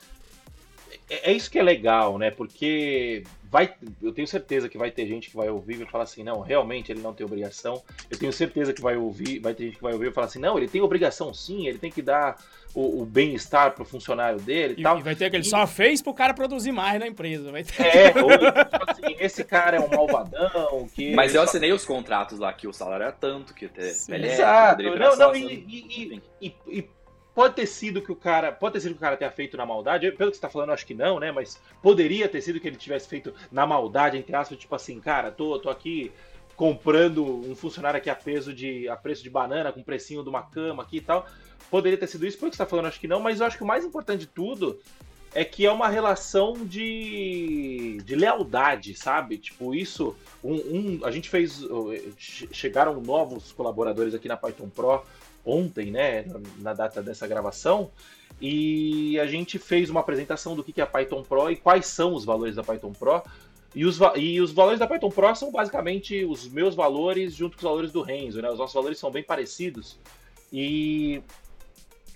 [1.09, 2.31] É, é isso que é legal, né?
[2.31, 6.23] Porque vai, eu tenho certeza que vai ter gente que vai ouvir e falar assim,
[6.23, 7.83] não, realmente ele não tem obrigação.
[8.11, 10.39] Eu tenho certeza que vai ouvir, vai ter gente que vai ouvir e falar assim,
[10.39, 12.37] não, ele tem obrigação sim, ele tem que dar
[12.75, 14.99] o, o bem-estar pro funcionário dele e, e tal.
[14.99, 15.47] E vai ter aquele e...
[15.47, 17.51] só fez pro cara produzir mais na empresa.
[17.51, 17.83] Vai ter...
[17.83, 20.87] É, ou, tipo assim, esse cara é um malvadão.
[20.95, 24.83] Que Mas eu assinei os contratos lá que o salário era tanto, que até Exato.
[24.83, 26.91] Não, não, e, e, e,
[27.37, 28.51] pode ter sido que o cara.
[28.51, 30.11] Pode ter sido que o cara tenha feito na maldade.
[30.13, 31.31] Pelo que você tá falando, acho que não, né?
[31.31, 35.31] Mas poderia ter sido que ele tivesse feito na maldade, entre aspas, tipo assim, cara,
[35.31, 36.11] tô, tô aqui
[36.57, 38.89] comprando um funcionário aqui a peso de.
[38.89, 41.27] a preço de banana, com precinho de uma cama aqui e tal.
[41.71, 43.59] Poderia ter sido isso, pelo que você tá falando, acho que não, mas eu acho
[43.59, 44.81] que o mais importante de tudo
[45.35, 49.37] é que é uma relação de, de lealdade, sabe?
[49.37, 50.17] Tipo, isso.
[50.43, 51.61] Um, um, a gente fez.
[52.17, 55.03] Chegaram novos colaboradores aqui na Python Pro
[55.47, 56.25] ontem, né?
[56.59, 57.91] Na data dessa gravação.
[58.41, 62.13] E a gente fez uma apresentação do que é a Python Pro e quais são
[62.13, 63.23] os valores da Python Pro.
[63.75, 67.61] E os, e os valores da Python Pro são basicamente os meus valores junto com
[67.61, 68.51] os valores do Renzo, né?
[68.51, 69.99] Os nossos valores são bem parecidos.
[70.53, 71.23] E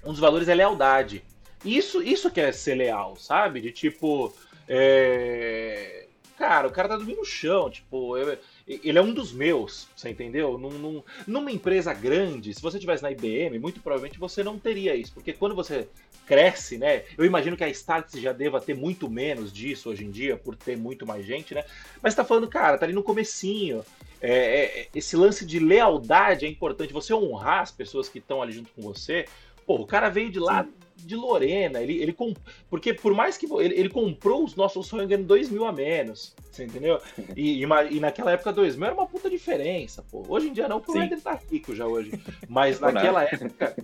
[0.05, 1.23] um dos valores é lealdade.
[1.65, 3.61] Isso, isso que é ser leal, sabe?
[3.61, 4.33] De tipo.
[4.69, 6.07] É...
[6.37, 8.39] Cara, o cara tá dormindo no chão, tipo, eu,
[8.83, 10.57] ele é um dos meus, você entendeu?
[10.57, 14.95] Num, num, numa empresa grande, se você tivesse na IBM, muito provavelmente você não teria
[14.95, 15.89] isso, porque quando você
[16.25, 17.03] cresce, né?
[17.19, 20.55] Eu imagino que a Starts já deva ter muito menos disso hoje em dia, por
[20.55, 21.65] ter muito mais gente, né?
[22.01, 23.85] Mas tá falando, cara, tá ali no comecinho.
[24.21, 28.53] É, é, esse lance de lealdade é importante, você honrar as pessoas que estão ali
[28.53, 29.25] junto com você.
[29.67, 30.63] Pô, o cara veio de lá.
[30.63, 31.81] Sim de Lorena.
[31.81, 32.37] Ele, ele comp...
[32.69, 33.47] Porque por mais que.
[33.47, 36.35] Ele, ele comprou os nossos sonhos ganhando 2 mil a menos.
[36.51, 37.01] Você entendeu?
[37.37, 40.25] E, e, e, naquela época 2 mil era uma puta diferença, pô.
[40.29, 42.13] Hoje em dia não, porque o Eder tá rico já hoje.
[42.49, 43.77] Mas naquela época.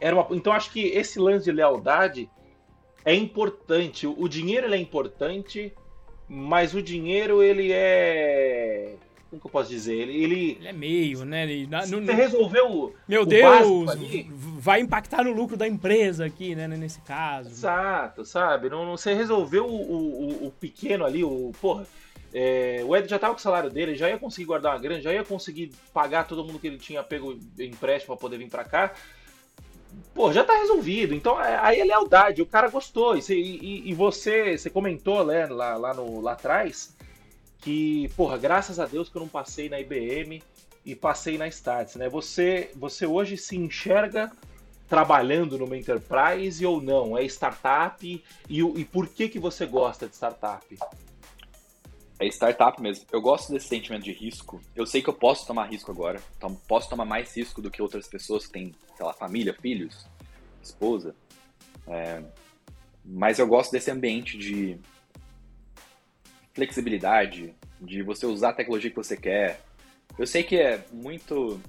[0.00, 0.26] Era uma...
[0.30, 2.30] Então acho que esse lance de lealdade
[3.04, 4.06] é importante.
[4.06, 5.72] O dinheiro ele é importante,
[6.28, 8.96] mas o dinheiro ele é
[9.36, 9.94] como que eu posso dizer?
[9.94, 11.44] Ele, ele, ele é meio, né?
[11.44, 13.90] Ele, não, você resolveu Meu o Deus,
[14.58, 16.66] vai impactar no lucro da empresa aqui, né?
[16.66, 17.50] Nesse caso.
[17.50, 18.68] Exato, sabe?
[18.68, 21.52] Não, não você resolveu o, o, o, pequeno ali, o.
[21.60, 21.86] Porra.
[22.34, 25.00] É, o Ed já tava com o salário dele, já ia conseguir guardar uma grana,
[25.00, 28.64] já ia conseguir pagar todo mundo que ele tinha pego empréstimo para poder vir para
[28.64, 28.92] cá.
[30.12, 31.14] Pô, já tá resolvido.
[31.14, 33.16] Então é, aí é lealdade, o cara gostou.
[33.16, 36.95] E, e, e você, você comentou né, lá, lá, no, lá atrás
[37.60, 40.42] que, porra, graças a Deus que eu não passei na IBM
[40.84, 42.08] e passei na Stats, né?
[42.08, 44.30] Você, você hoje se enxerga
[44.88, 47.18] trabalhando numa enterprise ou não?
[47.18, 48.24] É startup?
[48.48, 50.64] E, e por que, que você gosta de startup?
[52.18, 53.04] É startup mesmo.
[53.12, 54.60] Eu gosto desse sentimento de risco.
[54.74, 56.22] Eu sei que eu posso tomar risco agora.
[56.36, 60.06] Então, posso tomar mais risco do que outras pessoas que têm, sei lá, família, filhos,
[60.62, 61.14] esposa.
[61.86, 62.22] É,
[63.04, 64.78] mas eu gosto desse ambiente de
[66.56, 69.60] flexibilidade, de você usar a tecnologia que você quer.
[70.18, 71.60] Eu sei que é muito.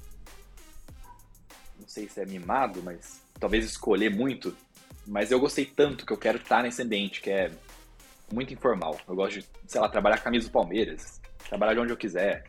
[1.77, 4.55] Não sei se é mimado, mas talvez escolher muito.
[5.05, 7.51] Mas eu gostei tanto que eu quero estar nesse ambiente, que é
[8.33, 8.97] muito informal.
[9.07, 12.45] Eu gosto de, sei lá, trabalhar a camisa do Palmeiras, trabalhar de onde eu quiser.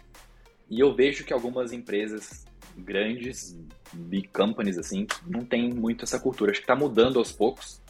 [0.70, 3.58] E eu vejo que algumas empresas grandes,
[3.92, 6.52] big companies, assim, não tem muito essa cultura.
[6.52, 7.80] Acho que está mudando aos poucos.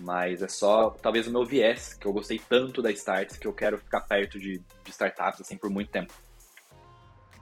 [0.00, 3.52] Mas é só, talvez, o meu viés, que eu gostei tanto da Starts, que eu
[3.52, 6.12] quero ficar perto de, de startups, assim, por muito tempo.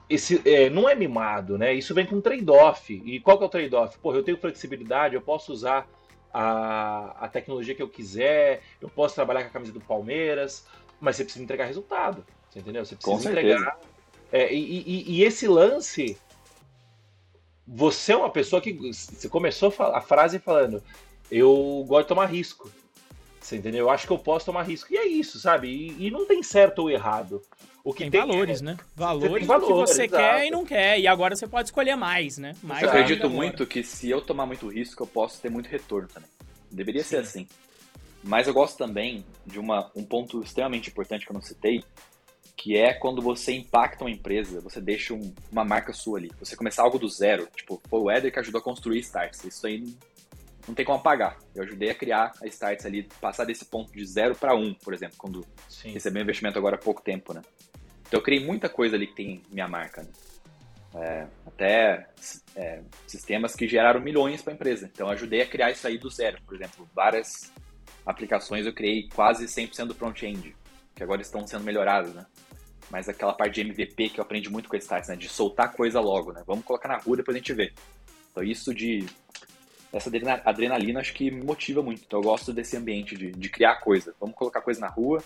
[0.08, 1.74] Esse, é, não é mimado, né?
[1.74, 2.94] Isso vem com trade-off.
[3.04, 3.98] E qual que é o trade-off?
[3.98, 5.86] Pô, eu tenho flexibilidade, eu posso usar
[6.32, 10.66] a, a tecnologia que eu quiser, eu posso trabalhar com a camisa do Palmeiras,
[11.00, 12.84] mas você precisa entregar resultado, você entendeu?
[12.84, 13.78] Você precisa com entregar.
[14.30, 16.18] É, e, e, e, esse lance,
[17.66, 20.82] você é uma pessoa que você começou a frase falando,
[21.30, 22.70] eu gosto de tomar risco.
[23.40, 23.86] Você entendeu?
[23.86, 24.92] Eu acho que eu posso tomar risco.
[24.92, 25.68] E é isso, sabe?
[25.68, 27.40] E, e não tem certo ou errado.
[27.84, 28.76] O que tem, tem valores, é, né?
[28.96, 30.20] Valores, valores que você exato.
[30.20, 30.98] quer e não quer.
[30.98, 32.54] E agora você pode escolher mais, né?
[32.60, 36.08] Mais eu acredito muito que se eu tomar muito risco, eu posso ter muito retorno
[36.08, 36.28] também.
[36.68, 37.08] Deveria Sim.
[37.08, 37.48] ser assim.
[38.24, 41.84] Mas eu gosto também de uma, um ponto extremamente importante que eu não citei,
[42.56, 46.32] que é quando você impacta uma empresa, você deixa um, uma marca sua ali.
[46.40, 47.46] Você começar algo do zero.
[47.54, 49.44] Tipo, foi o Eder que ajudou a construir Starts.
[49.44, 49.94] Isso aí
[50.66, 51.38] não tem como apagar.
[51.54, 54.74] Eu ajudei a criar a Starts ali, passar desse ponto de 0 para 1, um,
[54.74, 55.92] por exemplo, quando Sim.
[55.92, 57.42] recebi um investimento agora há pouco tempo, né?
[58.06, 60.08] Então eu criei muita coisa ali que tem minha marca, né?
[60.94, 62.08] É, até
[62.54, 64.90] é, sistemas que geraram milhões para a empresa.
[64.92, 66.38] Então eu ajudei a criar isso aí do zero.
[66.46, 67.52] Por exemplo, várias
[68.04, 70.56] aplicações eu criei quase 100% do front-end,
[70.94, 72.24] que agora estão sendo melhoradas, né?
[72.90, 75.16] Mas aquela parte de MVP que eu aprendi muito com a Starts, né?
[75.16, 76.42] De soltar coisa logo, né?
[76.46, 77.72] Vamos colocar na rua, depois a gente vê.
[78.30, 79.04] Então isso de
[79.96, 80.10] essa
[80.44, 82.02] adrenalina acho que me motiva muito.
[82.06, 84.14] Então eu gosto desse ambiente de, de criar coisa.
[84.20, 85.22] Vamos colocar coisa na rua,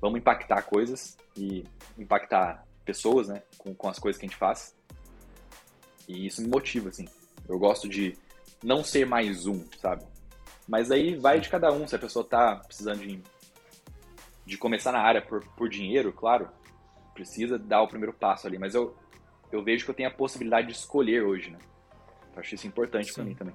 [0.00, 1.64] vamos impactar coisas e
[1.98, 4.74] impactar pessoas, né, com, com as coisas que a gente faz.
[6.08, 7.06] E isso me motiva, assim.
[7.48, 8.16] Eu gosto de
[8.62, 10.04] não ser mais um, sabe?
[10.66, 11.86] Mas aí vai de cada um.
[11.86, 13.22] Se a pessoa tá precisando de,
[14.44, 16.48] de começar na área por, por dinheiro, claro,
[17.14, 18.58] precisa dar o primeiro passo ali.
[18.58, 18.96] Mas eu,
[19.52, 21.58] eu vejo que eu tenho a possibilidade de escolher hoje, né?
[22.36, 23.54] Acho isso importante para mim também.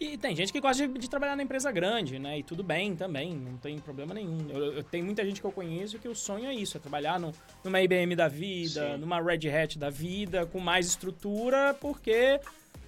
[0.00, 2.38] E tem gente que gosta de, de, trabalhar na empresa grande, né?
[2.38, 4.48] E tudo bem também, não tem problema nenhum.
[4.48, 7.18] Eu, eu tenho muita gente que eu conheço que o sonho é isso, é trabalhar
[7.18, 7.32] no,
[7.64, 8.98] numa IBM da vida, Sim.
[8.98, 12.40] numa Red Hat da vida, com mais estrutura, porque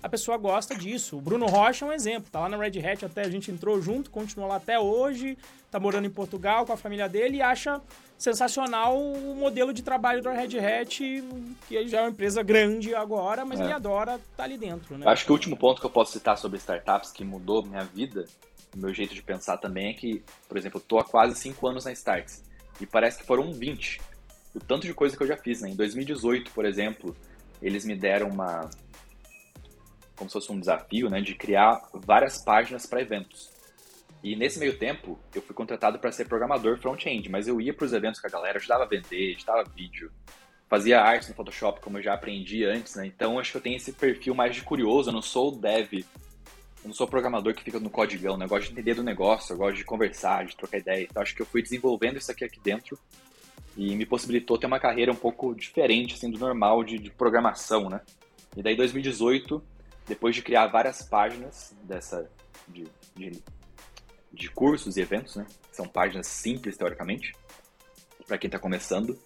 [0.03, 1.19] a pessoa gosta disso.
[1.19, 3.81] O Bruno Rocha é um exemplo, tá lá na Red Hat, até a gente entrou
[3.81, 5.37] junto, continua lá até hoje,
[5.71, 7.81] tá morando em Portugal com a família dele e acha
[8.19, 11.25] sensacional o modelo de trabalho da Red Hat,
[11.67, 13.65] que já é uma empresa grande agora, mas é.
[13.65, 14.99] ele adora estar tá ali dentro.
[14.99, 15.07] Né?
[15.09, 18.27] Acho que o último ponto que eu posso citar sobre startups que mudou minha vida,
[18.77, 21.85] meu jeito de pensar também é que, por exemplo, eu estou há quase 5 anos
[21.85, 22.45] na Starts
[22.81, 24.01] e parece que foram 20.
[24.55, 25.71] O tanto de coisa que eu já fiz, né?
[25.71, 27.17] Em 2018, por exemplo,
[27.63, 28.69] eles me deram uma
[30.21, 33.51] como se fosse um desafio, né, de criar várias páginas para eventos.
[34.23, 37.87] E nesse meio tempo, eu fui contratado para ser programador front-end, mas eu ia para
[37.87, 40.13] os eventos com a galera, ajudava a vender, editava vídeo,
[40.69, 43.07] fazia arte no Photoshop, como eu já aprendi antes, né?
[43.07, 46.05] Então acho que eu tenho esse perfil mais de curioso, eu não sou dev, eu
[46.85, 48.45] não sou programador que fica no codigão, né?
[48.45, 51.07] Eu gosto de entender do negócio, eu gosto de conversar, de trocar ideia.
[51.11, 52.99] Então acho que eu fui desenvolvendo isso aqui aqui dentro
[53.75, 57.89] e me possibilitou ter uma carreira um pouco diferente, assim, do normal de, de programação,
[57.89, 58.03] né?
[58.55, 59.63] E daí 2018,
[60.11, 62.31] depois de criar várias páginas dessa
[62.69, 62.87] de,
[63.17, 63.43] de
[64.33, 65.47] de cursos e eventos, né?
[65.73, 67.35] São páginas simples, teoricamente,
[68.27, 69.19] para quem está começando.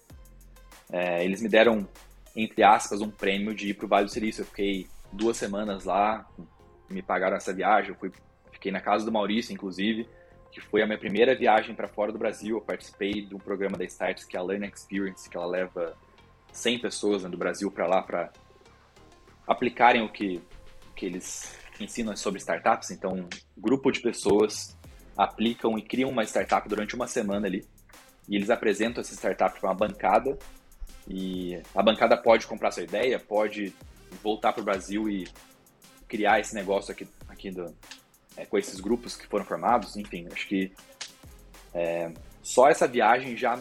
[0.91, 1.87] É, eles me deram,
[2.35, 4.41] entre aspas, um prêmio de ir para o Vale do Silício.
[4.41, 6.27] Eu fiquei duas semanas lá,
[6.89, 7.91] me pagaram essa viagem.
[7.91, 8.11] Eu fui,
[8.51, 10.09] fiquei na casa do Maurício, inclusive,
[10.51, 12.57] que foi a minha primeira viagem para fora do Brasil.
[12.57, 15.95] Eu participei de um programa da Starts, que é a Learn Experience, que ela leva
[16.51, 18.31] 100 pessoas né, do Brasil para lá para
[19.47, 20.41] aplicarem o que,
[20.95, 22.91] que eles ensinam sobre startups.
[22.91, 24.75] Então, um grupo de pessoas
[25.17, 27.65] aplicam e criam uma startup durante uma semana ali.
[28.27, 30.37] E eles apresentam essa startup para uma bancada.
[31.07, 33.73] E a bancada pode comprar sua ideia, pode
[34.23, 35.27] voltar para o Brasil e
[36.07, 37.75] criar esse negócio aqui, aqui do,
[38.37, 39.95] é, com esses grupos que foram formados.
[39.95, 40.71] Enfim, acho que
[41.73, 43.59] é, só essa viagem já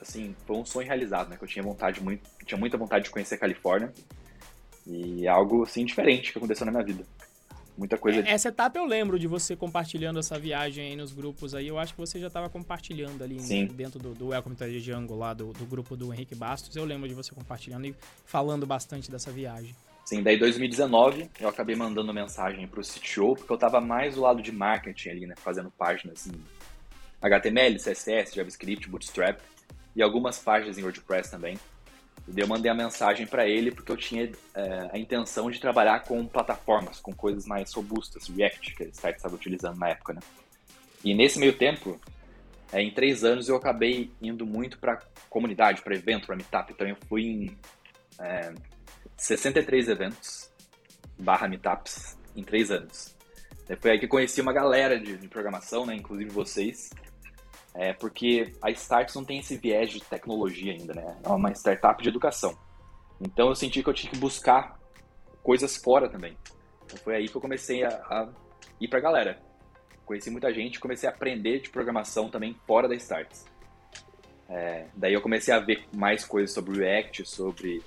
[0.00, 1.36] assim foi um sonho realizado, né?
[1.36, 3.92] Que eu tinha vontade muito, tinha muita vontade de conhecer a Califórnia
[4.90, 7.04] e é algo assim diferente que aconteceu na minha vida
[7.80, 8.20] muita coisa.
[8.28, 11.66] Essa etapa eu lembro de você compartilhando essa viagem aí nos grupos aí.
[11.66, 13.66] Eu acho que você já estava compartilhando ali Sim.
[13.66, 16.76] dentro do, do Welcome to Jungle lá, do, do grupo do Henrique Bastos.
[16.76, 17.94] Eu lembro de você compartilhando e
[18.26, 19.74] falando bastante dessa viagem.
[20.04, 24.42] Sim, daí 2019 eu acabei mandando mensagem pro CTO, porque eu estava mais do lado
[24.42, 25.34] de marketing ali, né?
[25.36, 26.32] Fazendo páginas em
[27.22, 29.40] HTML, CSS, JavaScript, Bootstrap
[29.94, 31.58] e algumas páginas em WordPress também.
[32.36, 36.26] Eu mandei a mensagem para ele porque eu tinha é, a intenção de trabalhar com
[36.26, 40.20] plataformas, com coisas mais robustas, React, que o site estava utilizando na época, né?
[41.04, 42.00] E nesse meio tempo,
[42.72, 46.72] é, em três anos, eu acabei indo muito para comunidade, para evento, para meetup.
[46.72, 47.58] Então eu fui em
[48.18, 48.52] é,
[49.16, 50.50] 63 eventos
[51.18, 53.16] barra meetups em três anos.
[53.80, 55.94] Foi aí que conheci uma galera de, de programação, né?
[55.94, 56.90] Inclusive vocês.
[57.74, 61.16] É porque a Starts não tem esse viés de tecnologia ainda, né?
[61.22, 62.58] É uma startup de educação.
[63.20, 64.78] Então eu senti que eu tinha que buscar
[65.42, 66.36] coisas fora também.
[66.84, 68.28] Então foi aí que eu comecei a, a
[68.80, 69.40] ir pra galera.
[70.04, 73.44] Conheci muita gente, comecei a aprender de programação também fora da Starts.
[74.48, 77.80] É, daí eu comecei a ver mais coisas sobre React, sobre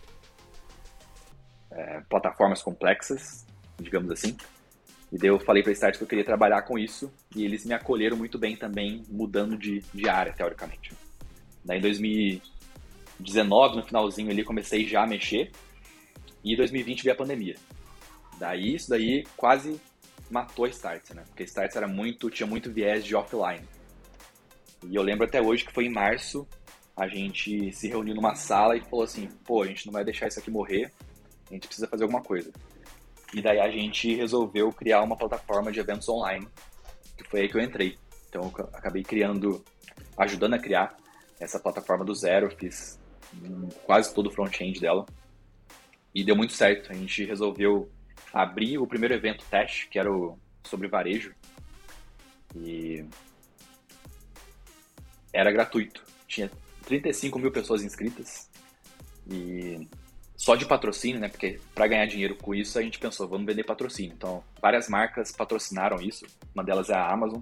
[1.69, 3.45] é, plataformas complexas,
[3.77, 4.37] digamos assim.
[5.13, 7.63] E daí eu falei para a Start que eu queria trabalhar com isso e eles
[7.67, 10.91] me acolheram muito bem também, mudando de, de área, teoricamente.
[11.63, 15.51] Daí em 2019, no finalzinho ali, comecei já a mexer
[16.43, 17.55] e em 2020 veio a pandemia.
[18.39, 19.79] Daí isso daí quase
[20.31, 21.23] matou a Start, né?
[21.27, 23.63] Porque a Start era muito, tinha muito viés de offline.
[24.89, 26.47] E eu lembro até hoje que foi em março,
[26.97, 30.27] a gente se reuniu numa sala e falou assim, pô, a gente não vai deixar
[30.27, 30.91] isso aqui morrer,
[31.51, 32.51] a gente precisa fazer alguma coisa.
[33.33, 36.47] E daí a gente resolveu criar uma plataforma de eventos online,
[37.17, 37.97] que foi aí que eu entrei.
[38.29, 39.63] Então eu acabei criando,
[40.17, 40.95] ajudando a criar
[41.39, 42.99] essa plataforma do zero, fiz
[43.85, 45.05] quase todo o front-end dela.
[46.13, 46.91] E deu muito certo.
[46.91, 47.89] A gente resolveu
[48.31, 51.33] abrir o primeiro evento teste, que era o sobre varejo.
[52.55, 53.03] E
[55.31, 56.03] era gratuito.
[56.27, 56.51] Tinha
[56.85, 58.49] 35 mil pessoas inscritas.
[59.27, 59.87] E
[60.43, 61.29] só de patrocínio, né?
[61.29, 64.13] Porque para ganhar dinheiro com isso a gente pensou, vamos vender patrocínio.
[64.13, 66.25] Então, várias marcas patrocinaram isso.
[66.53, 67.39] Uma delas é a Amazon.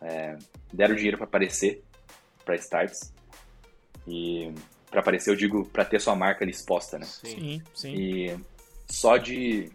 [0.00, 0.38] É,
[0.72, 1.84] deram dinheiro para aparecer
[2.46, 3.12] para Starts.
[4.06, 4.50] E
[4.90, 7.04] para aparecer, eu digo, para ter sua marca ali exposta, né?
[7.04, 7.92] Sim, sim.
[7.92, 8.40] E
[8.88, 9.70] só de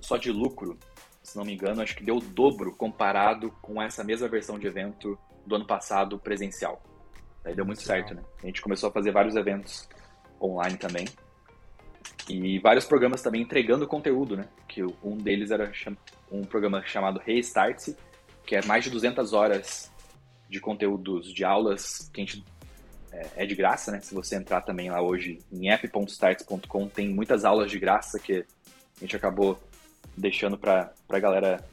[0.00, 0.76] só de lucro,
[1.22, 4.66] se não me engano, acho que deu o dobro comparado com essa mesma versão de
[4.66, 6.82] evento do ano passado presencial.
[7.44, 8.24] Aí deu muito certo, né?
[8.42, 9.88] A gente começou a fazer vários eventos
[10.40, 11.06] online também.
[12.28, 14.48] E vários programas também entregando conteúdo, né?
[14.68, 15.70] Que um deles era
[16.30, 17.90] um programa chamado Restart,
[18.44, 19.92] que é mais de 200 horas
[20.48, 22.44] de conteúdos de aulas que a gente
[23.12, 24.00] é, é de graça, né?
[24.00, 28.44] Se você entrar também lá hoje em app.starts.com, tem muitas aulas de graça que
[28.96, 29.58] a gente acabou
[30.16, 31.64] deixando para a galera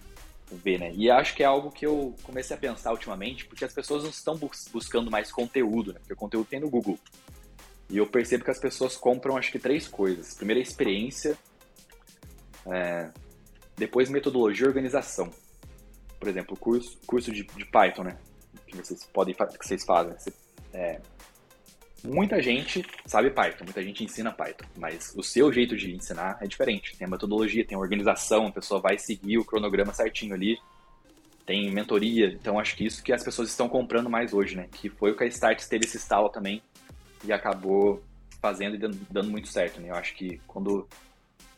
[0.51, 0.91] ver, né?
[0.93, 4.09] E acho que é algo que eu comecei a pensar ultimamente, porque as pessoas não
[4.09, 5.99] estão bus buscando mais conteúdo, né?
[5.99, 6.99] Porque o conteúdo tem no Google.
[7.93, 10.33] E eu percebo que as pessoas compram, acho que, três coisas.
[10.33, 11.37] Primeiro, a experiência.
[12.65, 13.11] É,
[13.77, 15.29] depois, metodologia e organização.
[16.19, 18.17] Por exemplo, curso, curso de, de Python, né?
[18.65, 20.15] Que vocês podem que vocês fazem.
[20.73, 20.99] É,
[22.03, 26.47] muita gente sabe Python, muita gente ensina Python, mas o seu jeito de ensinar é
[26.47, 26.97] diferente.
[26.97, 30.57] Tem a metodologia, tem a organização, a pessoa vai seguir o cronograma certinho ali,
[31.45, 32.25] tem mentoria.
[32.29, 34.67] Então acho que isso que as pessoas estão comprando mais hoje, né?
[34.71, 36.59] Que foi o que a Start teve esse estalo também
[37.23, 38.03] e acabou
[38.41, 39.89] fazendo e dando, dando muito certo, né?
[39.89, 40.87] Eu acho que quando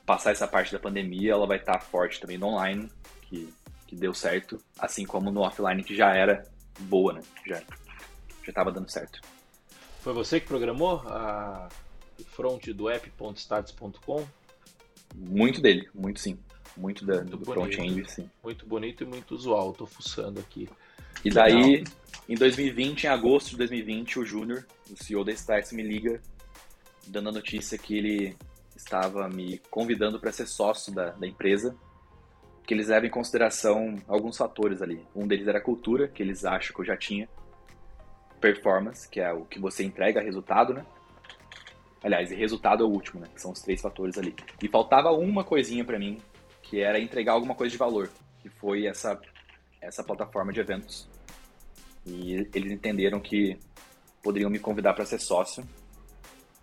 [0.05, 2.89] passar essa parte da pandemia, ela vai estar forte também no online,
[3.23, 3.51] que,
[3.87, 6.45] que deu certo, assim como no offline, que já era
[6.79, 7.21] boa, né?
[7.45, 7.61] Já
[8.45, 9.19] já estava dando certo.
[10.01, 11.67] Foi você que programou a
[12.27, 14.25] front do app.status.com?
[15.15, 16.37] Muito dele, muito sim.
[16.77, 18.29] Muito, da, muito do front-end, sim.
[18.43, 20.69] Muito bonito e muito usual, tô fuçando aqui.
[21.23, 21.83] E daí.
[22.27, 26.19] Em 2020, em agosto de 2020, o Júnior, o CEO da Starts, me liga
[27.07, 28.35] dando a notícia que ele
[28.75, 31.75] estava me convidando para ser sócio da, da empresa,
[32.65, 35.05] que eles levam em consideração alguns fatores ali.
[35.15, 37.29] Um deles era a cultura, que eles acham que eu já tinha,
[38.41, 40.85] performance, que é o que você entrega resultado, né?
[42.03, 43.27] Aliás, resultado é o último, né?
[43.35, 44.35] São os três fatores ali.
[44.61, 46.19] E faltava uma coisinha para mim,
[46.63, 48.09] que era entregar alguma coisa de valor,
[48.41, 49.19] que foi essa
[49.81, 51.07] essa plataforma de eventos.
[52.05, 53.57] E eles entenderam que
[54.21, 55.67] poderiam me convidar para ser sócio.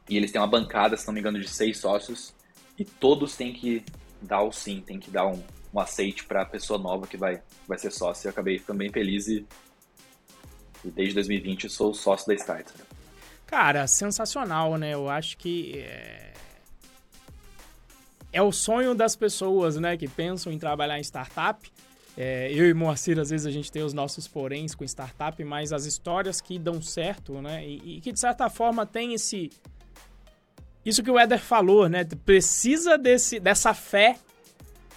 [0.09, 2.35] E eles têm uma bancada, se não me engano, de seis sócios.
[2.79, 3.85] E todos têm que
[4.21, 7.43] dar o sim, tem que dar um, um aceite para a pessoa nova que vai,
[7.67, 8.27] vai ser sócio.
[8.27, 9.47] Eu acabei ficando bem feliz e
[10.85, 12.75] e desde 2020 sou sócio da Starter.
[13.47, 14.95] Cara, sensacional, né?
[14.95, 16.33] Eu acho que é...
[18.33, 21.72] é o sonho das pessoas, né, que pensam em trabalhar em startup.
[22.17, 25.73] É, eu e Moacir, às vezes a gente tem os nossos poréns com startup, mas
[25.73, 29.51] as histórias que dão certo, né, e, e que de certa forma tem esse
[30.85, 32.05] isso que o Éder falou, né?
[32.25, 34.17] Precisa desse, dessa fé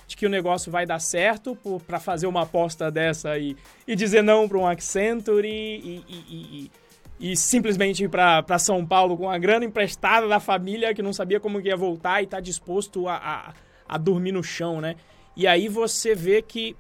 [0.08, 3.56] de que o negócio vai dar certo para fazer uma aposta dessa e,
[3.88, 6.72] dizer não para um Accenture e, e,
[7.20, 11.14] e, e simplesmente ir para São Paulo com a grana emprestada da família que não
[11.14, 13.54] sabia como ia voltar e tá disposto a, a,
[13.88, 14.96] a dormir no chão, né?
[15.36, 16.76] E aí você vê que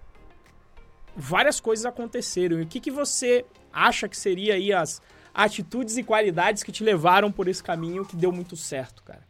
[1.16, 2.59] várias coisas aconteceram.
[2.59, 5.01] E o que, que você acha que seria aí as
[5.34, 9.26] atitudes e qualidades que te levaram por esse caminho que deu muito certo, cara?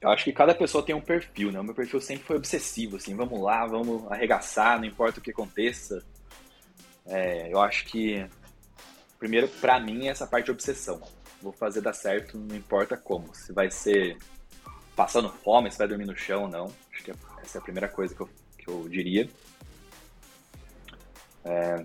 [0.00, 1.60] Eu acho que cada pessoa tem um perfil, né?
[1.60, 5.30] O meu perfil sempre foi obsessivo, assim, vamos lá, vamos arregaçar, não importa o que
[5.30, 6.04] aconteça.
[7.06, 8.26] É, eu acho que,
[9.18, 11.00] primeiro, para mim, é essa parte de obsessão.
[11.40, 13.32] Vou fazer dar certo, não importa como.
[13.32, 14.16] Se vai ser
[14.96, 16.72] passando fome, se vai dormir no chão ou não.
[16.92, 17.12] Acho que
[17.42, 19.28] essa é a primeira coisa que eu, que eu diria.
[21.44, 21.84] É,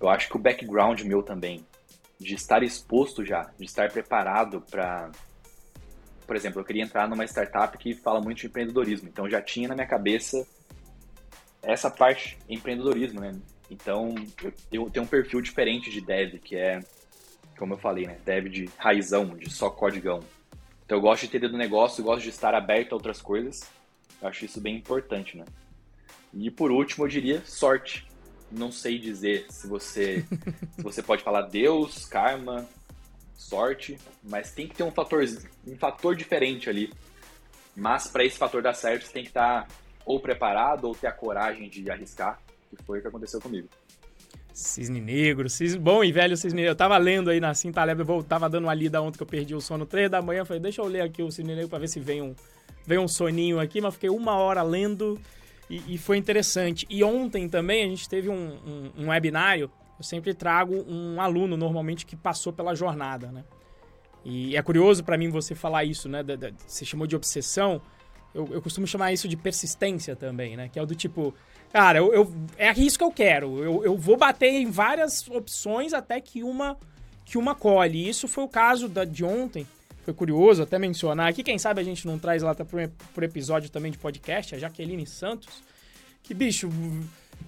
[0.00, 1.64] eu acho que o background meu também
[2.18, 5.10] de estar exposto já, de estar preparado para.
[6.26, 9.68] Por exemplo, eu queria entrar numa startup que fala muito de empreendedorismo, então já tinha
[9.68, 10.46] na minha cabeça
[11.62, 13.34] essa parte empreendedorismo, né?
[13.70, 14.14] Então
[14.72, 16.80] eu, tenho um perfil diferente de dev, que é,
[17.58, 18.18] como eu falei, né?
[18.24, 20.20] Dev de raizão, de só codigão.
[20.84, 23.70] Então eu gosto de ter do negócio, gosto de estar aberto a outras coisas.
[24.20, 25.44] Eu acho isso bem importante, né?
[26.36, 28.06] E por último, eu diria sorte
[28.50, 30.24] não sei dizer se você
[30.76, 32.66] se você pode falar Deus, karma,
[33.36, 35.24] sorte, mas tem que ter um fator
[35.66, 36.92] um fator diferente ali.
[37.76, 39.68] Mas para esse fator dar certo, você tem que estar tá
[40.06, 43.68] ou preparado ou ter a coragem de arriscar, que foi o que aconteceu comigo.
[44.52, 46.70] Cisne Negro, cisne, bom e velho Cisne Negro.
[46.70, 49.26] Eu tava lendo aí na Cinta Lebre, eu tava dando uma lida ontem que eu
[49.26, 50.44] perdi o sono, três da manhã.
[50.44, 52.36] Falei, deixa eu ler aqui o Cisne Negro pra ver se vem um,
[52.86, 55.18] vem um soninho aqui, mas fiquei uma hora lendo
[55.74, 56.86] e, e, foi interessante.
[56.88, 59.70] E ontem também a gente teve um, um, um, webinário.
[59.98, 63.44] Eu sempre trago um aluno, normalmente, que passou pela jornada, né?
[64.24, 66.20] E é curioso para mim você falar isso, né?
[66.66, 67.82] Você chamou de obsessão.
[68.32, 70.68] Eu, eu, costumo chamar isso de persistência também, né?
[70.68, 71.34] Que é o do tipo,
[71.72, 73.62] cara, eu, eu é isso que eu quero.
[73.62, 76.76] Eu, eu vou bater em várias opções até que uma
[77.24, 78.04] que uma colhe.
[78.04, 79.66] E isso foi o caso da, de ontem
[80.04, 82.66] foi curioso até mencionar aqui, quem sabe a gente não traz lá por,
[83.14, 85.62] por episódio também de podcast, a Jaqueline Santos,
[86.22, 86.70] que, bicho,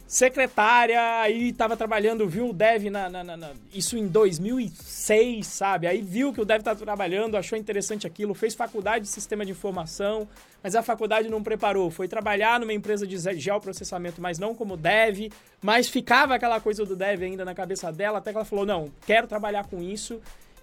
[0.07, 5.87] secretária, aí tava trabalhando, viu o Dev na, na, na, isso em 2006, sabe?
[5.87, 9.51] Aí viu que o Dev estava trabalhando, achou interessante aquilo, fez faculdade de sistema de
[9.51, 10.29] informação,
[10.63, 11.91] mas a faculdade não preparou.
[11.91, 16.95] Foi trabalhar numa empresa de geoprocessamento, mas não como Dev, mas ficava aquela coisa do
[16.95, 20.21] Dev ainda na cabeça dela, até que ela falou: não, quero trabalhar com isso.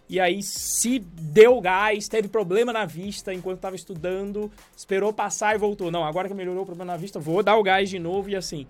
[0.09, 5.57] E aí se deu gás, teve problema na vista enquanto estava estudando, esperou passar e
[5.57, 5.89] voltou.
[5.89, 8.35] Não, agora que melhorou o problema na vista, vou dar o gás de novo e
[8.35, 8.67] assim.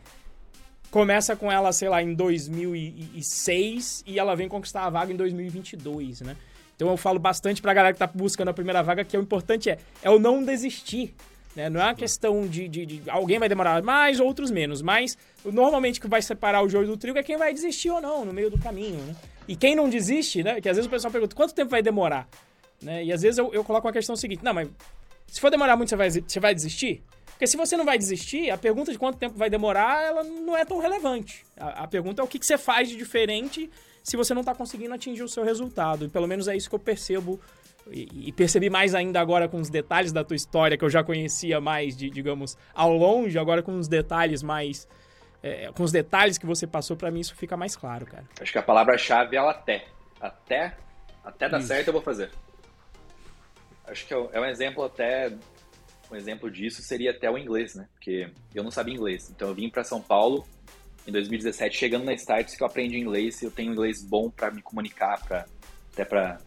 [0.92, 6.22] Começa com ela, sei lá, em 2006 e ela vem conquistar a vaga em 2022,
[6.22, 6.38] né?
[6.76, 9.70] Então eu falo bastante pra galera que tá buscando a primeira vaga que o importante
[9.70, 11.16] é, é o não desistir.
[11.56, 11.70] Né?
[11.70, 14.82] Não é uma questão de, de, de, Alguém vai demorar mais, outros menos.
[14.82, 18.02] Mas normalmente o que vai separar o joio do trigo é quem vai desistir ou
[18.02, 19.00] não no meio do caminho.
[19.00, 19.16] Né?
[19.48, 20.62] E quem não desiste, né?
[20.62, 22.28] Que às vezes o pessoal pergunta quanto tempo vai demorar?
[22.82, 23.06] Né?
[23.06, 24.70] E às vezes eu, eu coloco uma questão seguinte: não, mas
[25.28, 27.04] se for demorar muito, você vai, você vai desistir?
[27.26, 30.56] Porque se você não vai desistir, a pergunta de quanto tempo vai demorar, ela não
[30.56, 31.46] é tão relevante.
[31.58, 33.70] A, a pergunta é o que, que, você faz de diferente
[34.04, 36.06] se você não está conseguindo atingir o seu resultado.
[36.06, 37.40] E pelo menos é isso que eu percebo
[37.92, 41.60] e, percebi mais ainda agora com os detalhes da tua história, que eu já conhecia
[41.60, 44.88] mais, de, digamos, ao longe, agora com os detalhes mais.
[45.44, 48.24] É, com os detalhes que você passou, para mim isso fica mais claro, cara.
[48.40, 49.86] Acho que a palavra-chave é o até.
[50.20, 50.78] Até,
[51.24, 51.68] até dar isso.
[51.68, 52.32] certo eu vou fazer.
[53.86, 55.34] Acho que é, é um exemplo até
[56.14, 57.88] um exemplo disso seria até o inglês, né?
[57.94, 59.30] Porque eu não sabia inglês.
[59.30, 60.48] Então eu vim para São Paulo
[61.08, 64.52] em 2017, chegando na Startups que eu aprendi inglês e eu tenho inglês bom para
[64.52, 65.46] me comunicar, para
[65.92, 66.38] até para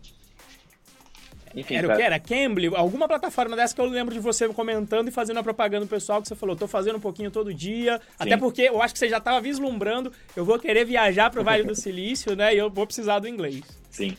[1.57, 1.95] enfim, era pra...
[1.95, 2.05] o que?
[2.05, 2.71] Era Cambly?
[2.75, 6.21] Alguma plataforma dessa que eu lembro de você comentando e fazendo a propaganda pro pessoal
[6.21, 7.99] que você falou, tô fazendo um pouquinho todo dia.
[7.99, 8.05] Sim.
[8.19, 11.65] Até porque eu acho que você já tava vislumbrando, eu vou querer viajar pro Vale
[11.65, 12.55] do Silício, né?
[12.55, 13.63] E eu vou precisar do inglês.
[13.91, 14.17] Sim.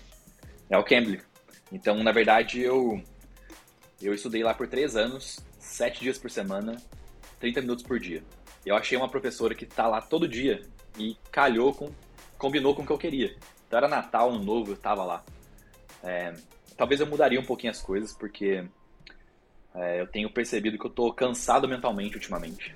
[0.69, 1.21] É o Cambly.
[1.71, 3.01] Então, na verdade, eu
[4.01, 6.77] eu estudei lá por três anos, sete dias por semana,
[7.39, 8.23] 30 minutos por dia.
[8.65, 10.61] Eu achei uma professora que tá lá todo dia
[10.97, 11.91] e calhou com,
[12.37, 13.35] combinou com o que eu queria.
[13.65, 15.23] Então era Natal, Ano Novo, eu tava lá.
[16.03, 16.33] É,
[16.77, 18.63] talvez eu mudaria um pouquinho as coisas, porque
[19.73, 22.75] é, eu tenho percebido que eu tô cansado mentalmente ultimamente.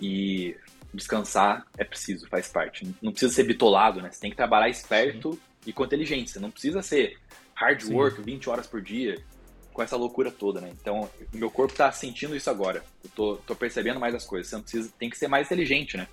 [0.00, 0.56] E
[0.92, 2.86] descansar é preciso, faz parte.
[3.02, 4.10] Não precisa ser bitolado, né?
[4.10, 5.40] Você tem que trabalhar esperto Sim.
[5.66, 6.40] e com inteligência.
[6.40, 7.18] Não precisa ser
[7.54, 8.22] hard work, Sim.
[8.22, 9.22] 20 horas por dia
[9.72, 10.70] com essa loucura toda, né?
[10.80, 12.82] Então, o meu corpo tá sentindo isso agora.
[13.04, 14.48] Eu tô, tô percebendo mais as coisas.
[14.48, 16.08] Você não precisa, tem que ser mais inteligente, né?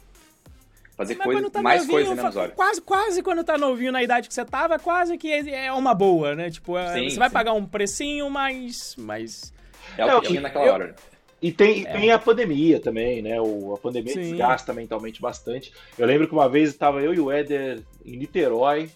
[0.96, 2.54] Fazer coisa, tá mais coisas em menos horas.
[2.56, 6.36] Quase, quase quando tá novinho na idade que você tava, quase que é uma boa,
[6.36, 6.52] né?
[6.52, 7.20] Tipo, é, sim, você sim.
[7.20, 8.96] vai pagar um precinho, mas.
[8.98, 9.54] mas...
[9.98, 10.96] É o que tinha naquela eu, hora.
[11.42, 11.92] E tem, é.
[11.92, 13.42] tem a pandemia também, né?
[13.42, 14.22] O, a pandemia sim.
[14.22, 15.74] desgasta mentalmente bastante.
[15.98, 18.90] Eu lembro que uma vez estava eu e o Éder em Niterói,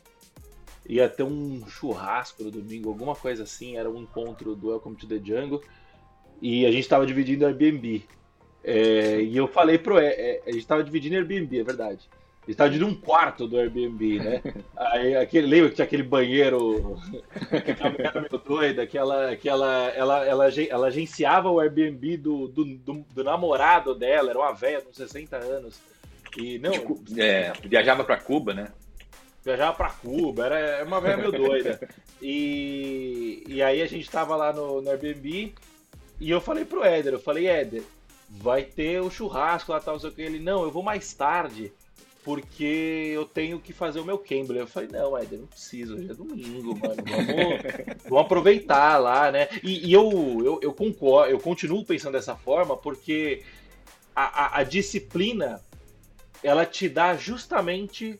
[0.87, 5.07] ia ter um churrasco no domingo, alguma coisa assim, era um encontro do Welcome to
[5.07, 5.61] the Jungle,
[6.41, 8.05] e a gente estava dividindo Airbnb.
[8.69, 9.97] É, e eu falei pro.
[9.97, 12.01] É, a gente estava dividindo Airbnb, é verdade.
[12.09, 14.41] A gente estava dividindo um quarto do Airbnb, né?
[14.75, 16.99] Aí, aquele, lembra que tinha aquele banheiro
[17.49, 22.49] que era meio doida, que ela, que ela, ela, ela, ela agenciava o Airbnb do,
[22.49, 25.79] do, do, do namorado dela, era uma velha com 60 anos.
[26.37, 26.71] E não.
[26.71, 28.67] Tipo, é, viajava para Cuba, né?
[29.45, 31.79] viajava para Cuba, era uma velha meio doida.
[32.21, 35.53] E, e aí a gente tava lá no, no Airbnb
[36.19, 37.83] e eu falei pro Éder, eu falei, Éder,
[38.29, 40.21] vai ter o churrasco lá, tal, não sei o que.
[40.21, 41.71] Ele, não, eu vou mais tarde,
[42.23, 44.59] porque eu tenho que fazer o meu Cambly.
[44.59, 49.47] Eu falei, não, Éder, não preciso, hoje é domingo, mano, vamos, vamos aproveitar lá, né?
[49.63, 50.11] E, e eu,
[50.43, 53.43] eu, eu, concordo, eu continuo pensando dessa forma, porque
[54.15, 55.61] a, a, a disciplina,
[56.43, 58.17] ela te dá justamente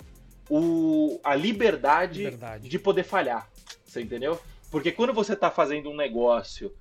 [0.49, 3.49] o, a liberdade, liberdade, de poder falhar.
[3.85, 4.39] Você entendeu?
[4.71, 6.73] Porque quando você está fazendo um negócio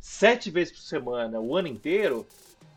[0.00, 2.26] sete vezes por semana, o ano inteiro,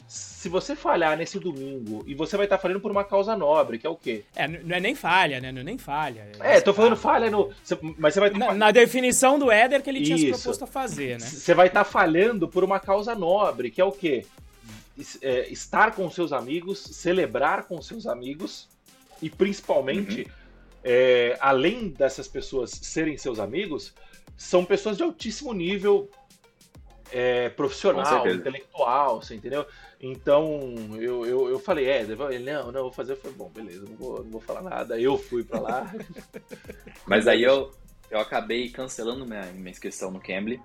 [0.07, 3.79] se você falhar nesse domingo e você vai estar tá falhando por uma causa nobre,
[3.79, 4.23] que é o quê?
[4.35, 5.51] É, não é nem falha, né?
[5.51, 6.27] Não é nem falha.
[6.39, 7.51] É, tô falando falha no.
[7.97, 11.19] Mas você vai na, na, definição do Éder que ele tinha se proposto a fazer,
[11.19, 11.25] né?
[11.25, 14.25] Você vai estar tá falhando por uma causa nobre, que é o quê?
[15.21, 18.69] É, estar com seus amigos, celebrar com seus amigos
[19.21, 20.31] e principalmente, uhum.
[20.83, 23.93] é, além dessas pessoas serem seus amigos,
[24.37, 26.09] são pessoas de altíssimo nível
[27.11, 29.65] é, profissional, intelectual, você entendeu?
[30.07, 33.13] Então eu, eu, eu falei, é, ele, não, não, vou fazer.
[33.13, 34.99] Eu falei, bom, beleza, não vou, não vou falar nada.
[34.99, 35.91] Eu fui para lá.
[37.07, 37.71] Mas aí eu,
[38.11, 40.61] eu acabei cancelando minha, minha inscrição no Cambly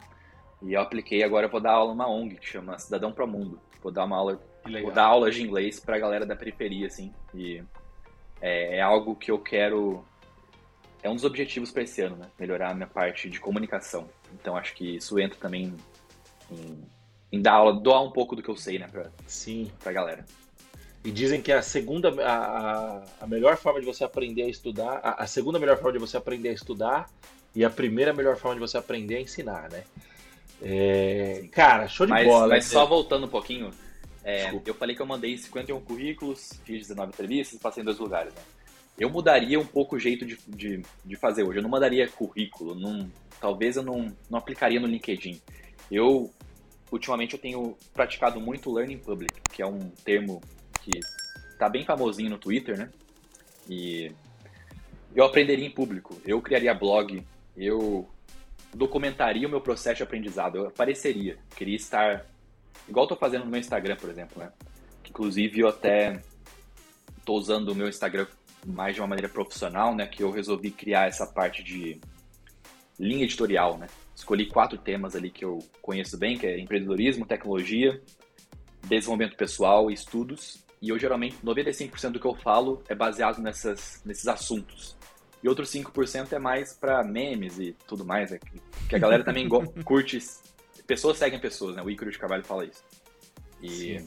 [0.60, 1.22] e eu apliquei.
[1.22, 3.58] Agora eu vou dar aula numa ONG que chama Cidadão para o Mundo.
[3.82, 4.38] Vou dar uma aula,
[4.82, 7.10] vou dar aulas de inglês para a galera da periferia, assim.
[7.34, 7.62] E
[8.42, 10.04] é, é algo que eu quero.
[11.02, 12.26] É um dos objetivos para esse ano, né?
[12.38, 14.06] Melhorar a minha parte de comunicação.
[14.34, 15.74] Então acho que isso entra também
[16.50, 16.84] em,
[17.32, 18.88] em dar aula, doar um pouco do que eu sei, né?
[18.90, 19.70] Pra, Sim.
[19.82, 20.24] Pra galera.
[21.04, 25.22] E dizem que a segunda, a, a melhor forma de você aprender a estudar, a,
[25.22, 27.08] a, segunda melhor forma de você aprender a estudar
[27.54, 29.84] e a primeira melhor forma de você aprender a ensinar, né?
[30.62, 32.48] É, cara, show de mas, bola.
[32.48, 32.70] Mas né?
[32.72, 33.70] só voltando um pouquinho,
[34.22, 37.98] é, eu falei que eu mandei 51 currículos, fiz 19 entrevistas e passei em dois
[37.98, 38.42] lugares, né?
[38.98, 41.58] Eu mudaria um pouco o jeito de, de, de fazer hoje.
[41.58, 43.10] Eu não mandaria currículo, não,
[43.40, 45.40] talvez eu não, não aplicaria no LinkedIn.
[45.90, 46.30] Eu,
[46.90, 50.40] ultimamente, eu tenho praticado muito Learning Public, que é um termo
[50.82, 51.00] que
[51.58, 52.90] tá bem famosinho no Twitter, né?
[53.68, 54.12] E
[55.14, 57.22] eu aprenderia em público, eu criaria blog,
[57.56, 58.08] eu
[58.74, 62.26] documentaria o meu processo de aprendizado, eu apareceria, queria estar
[62.88, 64.52] igual eu tô fazendo no meu Instagram, por exemplo, né?
[65.08, 66.22] Inclusive eu até
[67.24, 68.26] tô usando o meu Instagram
[68.64, 70.06] mais de uma maneira profissional, né?
[70.06, 72.00] Que eu resolvi criar essa parte de
[72.98, 73.86] linha editorial, né?
[74.20, 78.02] Escolhi quatro temas ali que eu conheço bem, que é empreendedorismo, tecnologia,
[78.86, 80.62] desenvolvimento pessoal e estudos.
[80.80, 84.94] E eu geralmente, 95% do que eu falo é baseado nessas, nesses assuntos.
[85.42, 88.38] E outros 5% é mais para memes e tudo mais, né?
[88.90, 89.48] que a galera também
[89.84, 90.18] curte.
[90.86, 91.82] Pessoas seguem pessoas, né?
[91.82, 92.84] O Ícaro de Carvalho fala isso.
[93.62, 94.04] E.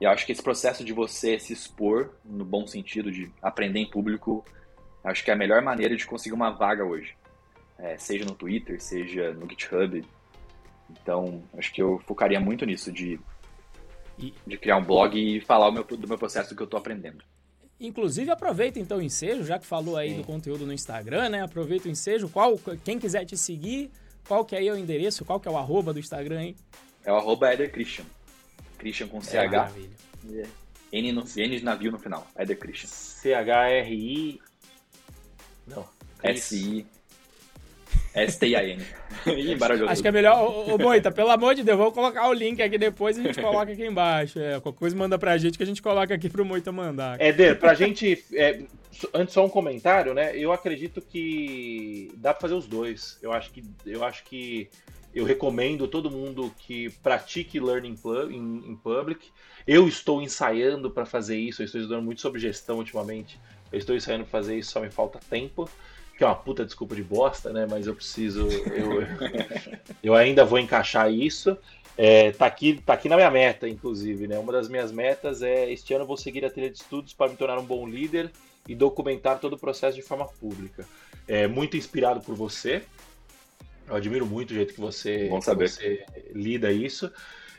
[0.00, 3.80] E eu acho que esse processo de você se expor, no bom sentido de aprender
[3.80, 4.42] em público,
[5.04, 7.14] acho que é a melhor maneira de conseguir uma vaga hoje.
[7.82, 10.04] É, seja no Twitter, seja no GitHub.
[10.90, 13.18] Então, acho que eu focaria muito nisso, de,
[14.18, 17.24] de criar um blog e falar meu, do meu processo que eu estou aprendendo.
[17.80, 20.16] Inclusive, aproveita então o ensejo, já que falou aí Sim.
[20.18, 21.42] do conteúdo no Instagram, né?
[21.42, 22.28] Aproveita o ensejo.
[22.28, 23.90] Qual, quem quiser te seguir,
[24.28, 26.56] qual que é aí o endereço, qual que é o arroba do Instagram, hein?
[27.02, 28.04] É o arroba Christian.
[28.76, 29.72] Christian com CH.
[30.30, 30.46] É,
[30.92, 32.26] N, no, N de navio no final.
[32.38, 32.88] Eder Christian.
[32.88, 34.40] C-H-R-I.
[35.66, 35.88] Não.
[36.22, 36.86] S-I.
[38.22, 38.82] S-T-I-A-N.
[39.88, 40.42] Acho que é melhor.
[40.42, 43.24] Ô, ô Boita, pelo amor de Deus, vou colocar o link aqui depois e a
[43.24, 44.38] gente coloca aqui embaixo.
[44.38, 47.20] É, qualquer coisa manda pra gente que a gente coloca aqui pro Moita mandar.
[47.20, 48.24] Éder, pra gente.
[48.32, 48.62] É,
[49.14, 50.36] antes só um comentário, né?
[50.36, 53.18] Eu acredito que dá pra fazer os dois.
[53.22, 53.62] Eu acho que.
[53.84, 54.70] Eu acho que
[55.14, 57.96] eu recomendo todo mundo que pratique learning
[58.30, 59.28] em, public.
[59.66, 63.38] Eu estou ensaiando para fazer isso, eu estou estudando muito sobre gestão ultimamente.
[63.72, 65.68] Eu estou ensaiando para fazer isso, só me falta tempo.
[66.20, 67.66] Que é uma puta desculpa de bosta, né?
[67.66, 68.46] Mas eu preciso.
[68.46, 69.00] Eu,
[70.04, 71.56] eu ainda vou encaixar isso.
[71.96, 74.38] É, tá, aqui, tá aqui na minha meta, inclusive, né?
[74.38, 77.38] Uma das minhas metas é este ano vou seguir a trilha de estudos para me
[77.38, 78.30] tornar um bom líder
[78.68, 80.86] e documentar todo o processo de forma pública.
[81.26, 82.82] É, muito inspirado por você,
[83.88, 86.04] eu admiro muito o jeito que você, que você
[86.34, 87.10] lida isso.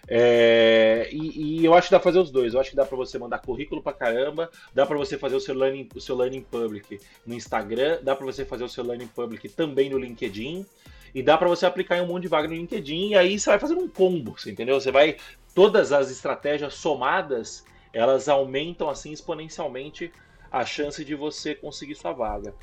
[0.07, 2.53] É, e, e, eu acho que dá pra fazer os dois.
[2.53, 5.39] Eu acho que dá para você mandar currículo pra caramba, dá para você fazer o
[5.39, 9.07] seu learning, o seu learning public no Instagram, dá para você fazer o seu learning
[9.07, 10.65] public também no LinkedIn,
[11.13, 13.49] e dá para você aplicar em um monte de vaga no LinkedIn, e aí você
[13.49, 14.79] vai fazendo um combo, você entendeu?
[14.79, 15.17] Você vai.
[15.53, 20.11] Todas as estratégias somadas, elas aumentam assim exponencialmente
[20.49, 22.53] a chance de você conseguir sua vaga.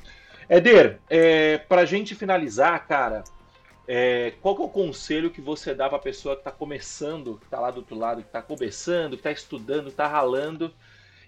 [0.47, 3.23] Éder, é, pra gente finalizar, cara,
[3.91, 7.45] é, qual é o conselho que você dá para a pessoa que está começando, que
[7.45, 10.71] está lá do outro lado, que está começando, que está estudando, está ralando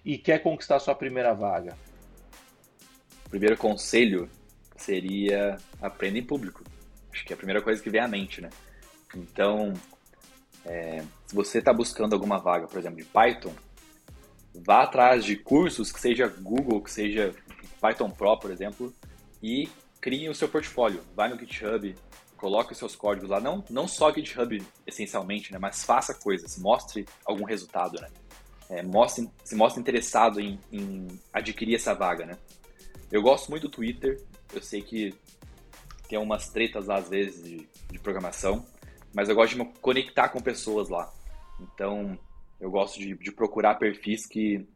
[0.04, 1.76] e quer conquistar sua primeira vaga?
[3.26, 4.30] O primeiro conselho
[4.76, 6.62] seria aprenda em público.
[7.12, 8.48] Acho que é a primeira coisa que vem à mente, né?
[9.12, 9.72] Então,
[10.64, 13.52] é, se você está buscando alguma vaga, por exemplo, de Python,
[14.54, 17.34] vá atrás de cursos que seja Google, que seja
[17.80, 18.94] Python Pro, por exemplo,
[19.42, 19.68] e
[20.00, 21.00] crie o seu portfólio.
[21.16, 21.92] Vai no GitHub,
[22.42, 27.44] coloque seus códigos lá, não, não só GitHub essencialmente, né, mas faça coisas, mostre algum
[27.44, 28.08] resultado, né?
[28.68, 32.36] É, mostre, se mostre interessado em, em, adquirir essa vaga, né?
[33.12, 34.20] Eu gosto muito do Twitter,
[34.52, 35.14] eu sei que
[36.08, 38.66] tem umas tretas lá, às vezes de, de programação,
[39.14, 41.12] mas eu gosto de me conectar com pessoas lá.
[41.60, 42.18] Então,
[42.58, 44.66] eu gosto de, de procurar perfis que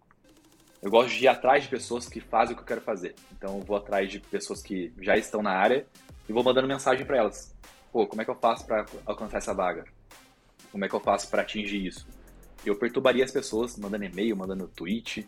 [0.81, 3.17] eu gosto de ir atrás de pessoas que fazem o que eu quero fazer.
[3.33, 5.85] Então, eu vou atrás de pessoas que já estão na área
[6.29, 7.55] e vou mandando mensagem para elas.
[7.93, 9.85] Pô, como é que eu faço para alcançar essa vaga?
[10.71, 12.07] Como é que eu faço para atingir isso?
[12.65, 15.27] Eu perturbaria as pessoas mandando e-mail, mandando tweet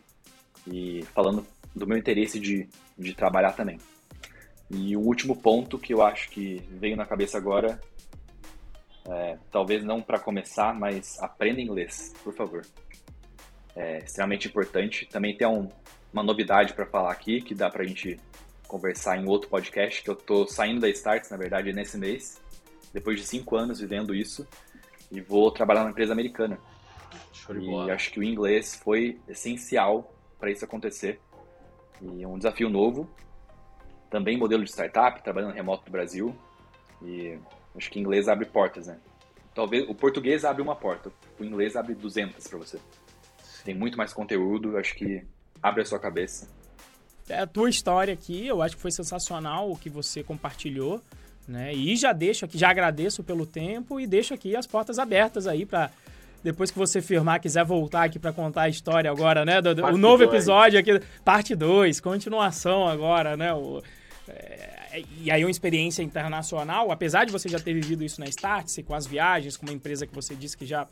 [0.66, 2.68] e falando do meu interesse de,
[2.98, 3.78] de trabalhar também.
[4.70, 7.80] E o último ponto que eu acho que veio na cabeça agora,
[9.08, 12.66] é, talvez não para começar, mas aprenda inglês, por favor.
[13.74, 15.06] É extremamente importante.
[15.06, 15.68] Também tem um,
[16.12, 18.20] uma novidade para falar aqui que dá para a gente
[18.68, 22.40] conversar em outro podcast, que eu tô saindo da Starts, na verdade, nesse mês,
[22.92, 24.46] depois de cinco anos vivendo isso,
[25.10, 26.58] e vou trabalhar numa empresa americana.
[27.32, 27.56] Show.
[27.56, 31.18] E acho que o inglês foi essencial para isso acontecer.
[32.02, 33.08] E é um desafio novo.
[34.10, 36.34] Também modelo de startup, trabalhando remoto do Brasil.
[37.02, 37.38] E
[37.74, 38.98] acho que inglês abre portas, né?
[39.54, 42.78] Talvez o português abre uma porta, o inglês abre 200 para você.
[43.64, 45.26] tem muito mais conteúdo, acho que
[45.60, 46.48] abre a sua cabeça.
[47.28, 51.00] É a tua história aqui, eu acho que foi sensacional o que você compartilhou,
[51.46, 51.74] né?
[51.74, 55.66] E já deixo aqui, já agradeço pelo tempo e deixo aqui as portas abertas aí
[55.66, 55.90] para
[56.42, 59.60] depois que você firmar, quiser voltar aqui para contar a história agora, né?
[59.60, 60.30] Do, do o novo dois.
[60.30, 63.52] episódio aqui, parte 2, continuação agora, né?
[63.52, 63.82] O,
[64.28, 68.82] é, e aí uma experiência internacional, apesar de você já ter vivido isso na Startse,
[68.82, 70.86] com as viagens, com uma empresa que você disse que já,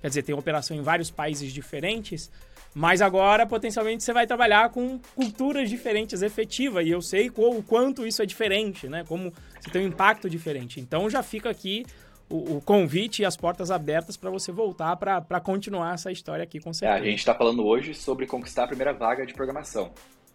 [0.00, 2.30] quer dizer, tem operação em vários países diferentes,
[2.74, 8.04] mas agora, potencialmente, você vai trabalhar com culturas diferentes, efetiva, e eu sei o quanto
[8.04, 9.04] isso é diferente, né?
[9.06, 10.80] Como você tem um impacto diferente.
[10.80, 11.86] Então já fica aqui
[12.28, 16.58] o, o convite e as portas abertas para você voltar para continuar essa história aqui,
[16.58, 16.98] com certeza.
[16.98, 19.92] É, a gente está falando hoje sobre conquistar a primeira vaga de programação.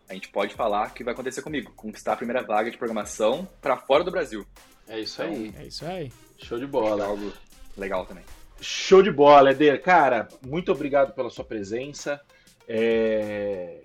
[0.08, 3.76] A gente pode falar que vai acontecer comigo, conquistar a primeira vaga de programação para
[3.78, 4.46] fora do Brasil.
[4.88, 5.48] É isso aí.
[5.48, 6.12] Então, é isso aí.
[6.38, 7.06] Show de bola.
[7.06, 7.32] Algo
[7.78, 8.24] legal também.
[8.62, 9.82] Show de bola, Eder.
[9.82, 12.22] Cara, muito obrigado pela sua presença.
[12.68, 13.82] É...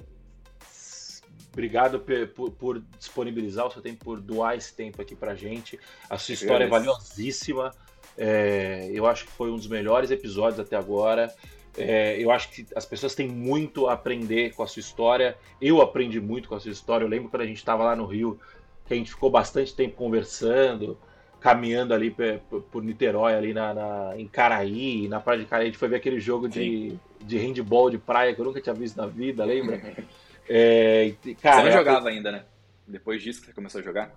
[1.53, 2.01] Obrigado
[2.35, 5.79] por, por, disponibilizar o seu tempo, por doar esse tempo aqui pra gente.
[6.11, 7.73] A sua história é valiosíssima.
[8.19, 11.33] É, eu acho que foi um dos melhores episódios até agora.
[11.77, 15.37] É, eu acho que as pessoas têm muito a aprender com a sua história.
[15.61, 17.05] Eu aprendi muito com a sua história.
[17.05, 18.39] Eu lembro quando a gente estava lá no Rio,
[18.85, 20.99] que a gente ficou bastante tempo conversando,
[21.45, 25.65] caminhando ali por, por Niterói, ali na, na, em Caraí, na Praia de Caraí.
[25.65, 28.75] A gente foi ver aquele jogo de, de handball de praia que eu nunca tinha
[28.75, 29.79] visto na vida, lembra?
[30.47, 32.45] É, cara, você não jogava ainda, né?
[32.87, 34.15] Depois disso que você começou a jogar?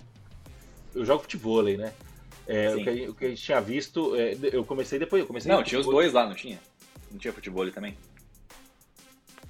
[0.94, 1.94] Eu jogo futebol, né?
[2.46, 5.50] É, o, que, o, que, a gente tinha visto, é, eu comecei depois, eu comecei
[5.50, 6.60] Não, tinha os dois lá, não tinha?
[7.10, 7.96] Não tinha futebol também?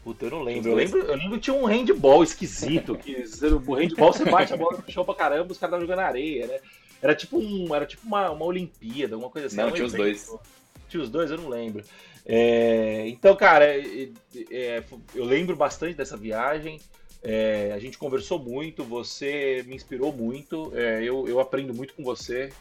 [0.03, 0.69] Puta, eu não lembro.
[0.69, 3.23] Eu lembro, eu lembro que tinha um handball esquisito, que
[3.67, 6.45] o handball você bate a bola no chão pra caramba, os caras estavam jogando areia,
[6.45, 6.59] né?
[7.01, 9.57] Era tipo, um, era tipo uma, uma Olimpíada, alguma coisa assim.
[9.57, 10.35] Não, tinha os dois.
[10.89, 11.83] Tinha os dois, eu não lembro.
[12.25, 14.09] É, então, cara, é,
[14.51, 14.83] é,
[15.15, 16.79] eu lembro bastante dessa viagem.
[17.23, 22.03] É, a gente conversou muito, você me inspirou muito, é, eu, eu aprendo muito com
[22.03, 22.51] você.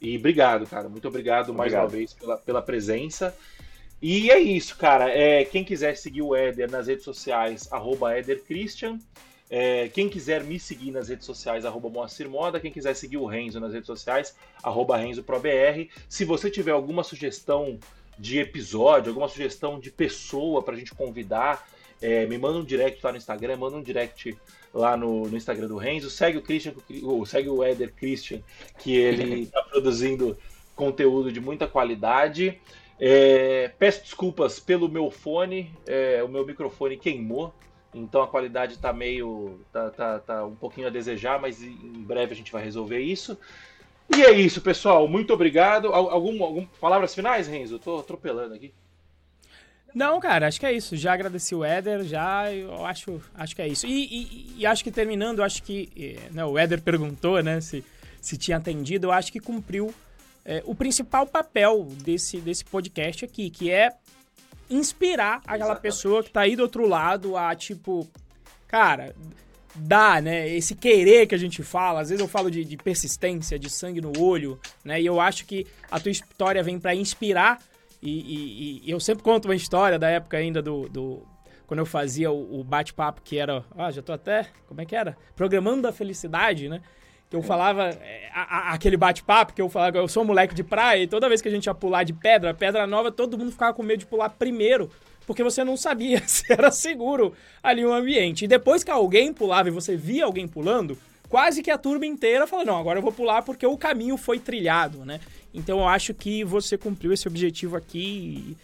[0.00, 0.88] E obrigado, cara.
[0.88, 1.56] Muito obrigado, obrigado.
[1.56, 3.36] mais uma vez pela, pela presença.
[4.00, 5.10] E é isso, cara.
[5.10, 8.98] É, quem quiser seguir o Éder nas redes sociais, arroba EderChristian.
[9.50, 12.60] É, quem quiser me seguir nas redes sociais, arroba Moacir Moda.
[12.60, 15.88] Quem quiser seguir o Renzo nas redes sociais, arroba RenzoProBR.
[16.08, 17.78] Se você tiver alguma sugestão
[18.18, 21.66] de episódio, alguma sugestão de pessoa para a gente convidar,
[22.00, 24.36] é, me manda um direct lá no Instagram, manda um direct
[24.72, 26.74] lá no, no Instagram do Renzo, segue o Christian,
[27.26, 28.40] segue o Éder Christian,
[28.78, 30.36] que ele está produzindo
[30.76, 32.60] conteúdo de muita qualidade.
[33.00, 37.54] É, peço desculpas pelo meu fone, é, o meu microfone queimou,
[37.94, 39.60] então a qualidade está meio.
[39.72, 43.38] Tá, tá, tá um pouquinho a desejar, mas em breve a gente vai resolver isso.
[44.14, 45.06] E é isso, pessoal.
[45.06, 45.88] Muito obrigado.
[45.88, 47.74] Algum, algum palavras finais, Renzo?
[47.74, 48.72] Eu tô atropelando aqui.
[49.94, 50.96] Não, cara, acho que é isso.
[50.96, 53.86] Já agradeci o Éder, já eu acho, acho que é isso.
[53.86, 57.84] E, e, e acho que terminando, acho que eh, né, o Éder perguntou, né, se,
[58.20, 59.06] se tinha atendido.
[59.06, 59.92] Eu acho que cumpriu
[60.44, 63.90] é, o principal papel desse, desse podcast aqui, que é
[64.70, 65.82] inspirar aquela Exatamente.
[65.82, 68.08] pessoa que tá aí do outro lado a, tipo,
[68.66, 69.14] cara,
[69.74, 70.48] dá, né?
[70.48, 74.00] Esse querer que a gente fala, às vezes eu falo de, de persistência, de sangue
[74.00, 75.00] no olho, né?
[75.00, 77.60] E eu acho que a tua história vem para inspirar.
[78.00, 80.88] E, e, e, eu sempre conto uma história da época ainda do.
[80.88, 81.22] do
[81.66, 83.64] quando eu fazia o, o bate-papo que era.
[83.76, 84.48] Ah, já tô até.
[84.66, 85.16] Como é que era?
[85.36, 86.80] Programando a felicidade, né?
[87.30, 87.90] Que eu falava.
[87.90, 91.06] É, a, a, aquele bate-papo que eu falava, eu sou um moleque de praia, e
[91.06, 93.82] toda vez que a gente ia pular de pedra, pedra nova, todo mundo ficava com
[93.82, 94.90] medo de pular primeiro
[95.28, 98.46] porque você não sabia se era seguro ali o ambiente.
[98.46, 100.96] E depois que alguém pulava e você via alguém pulando,
[101.28, 104.38] quase que a turma inteira falou: não, agora eu vou pular porque o caminho foi
[104.38, 105.20] trilhado, né?
[105.52, 108.56] Então eu acho que você cumpriu esse objetivo aqui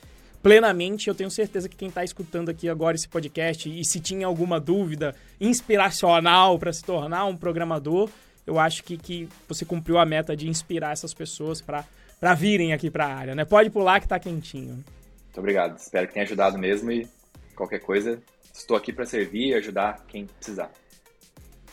[0.42, 1.08] plenamente.
[1.08, 4.58] Eu tenho certeza que quem está escutando aqui agora esse podcast e se tinha alguma
[4.58, 8.08] dúvida inspiracional para se tornar um programador,
[8.46, 12.90] eu acho que, que você cumpriu a meta de inspirar essas pessoas para virem aqui
[12.90, 13.44] para a área, né?
[13.44, 14.74] Pode pular que está quentinho.
[14.74, 15.76] Muito obrigado.
[15.76, 17.08] Espero que tenha ajudado mesmo e
[17.54, 18.22] qualquer coisa,
[18.52, 20.70] estou aqui para servir e ajudar quem precisar.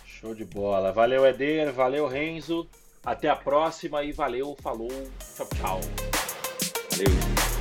[0.06, 0.92] Show de bola.
[0.92, 1.72] Valeu, Eder.
[1.72, 2.68] Valeu, Renzo.
[3.04, 4.92] Até a próxima e valeu, falou.
[5.36, 5.82] Tchau, tchau.
[6.92, 7.61] Valeu.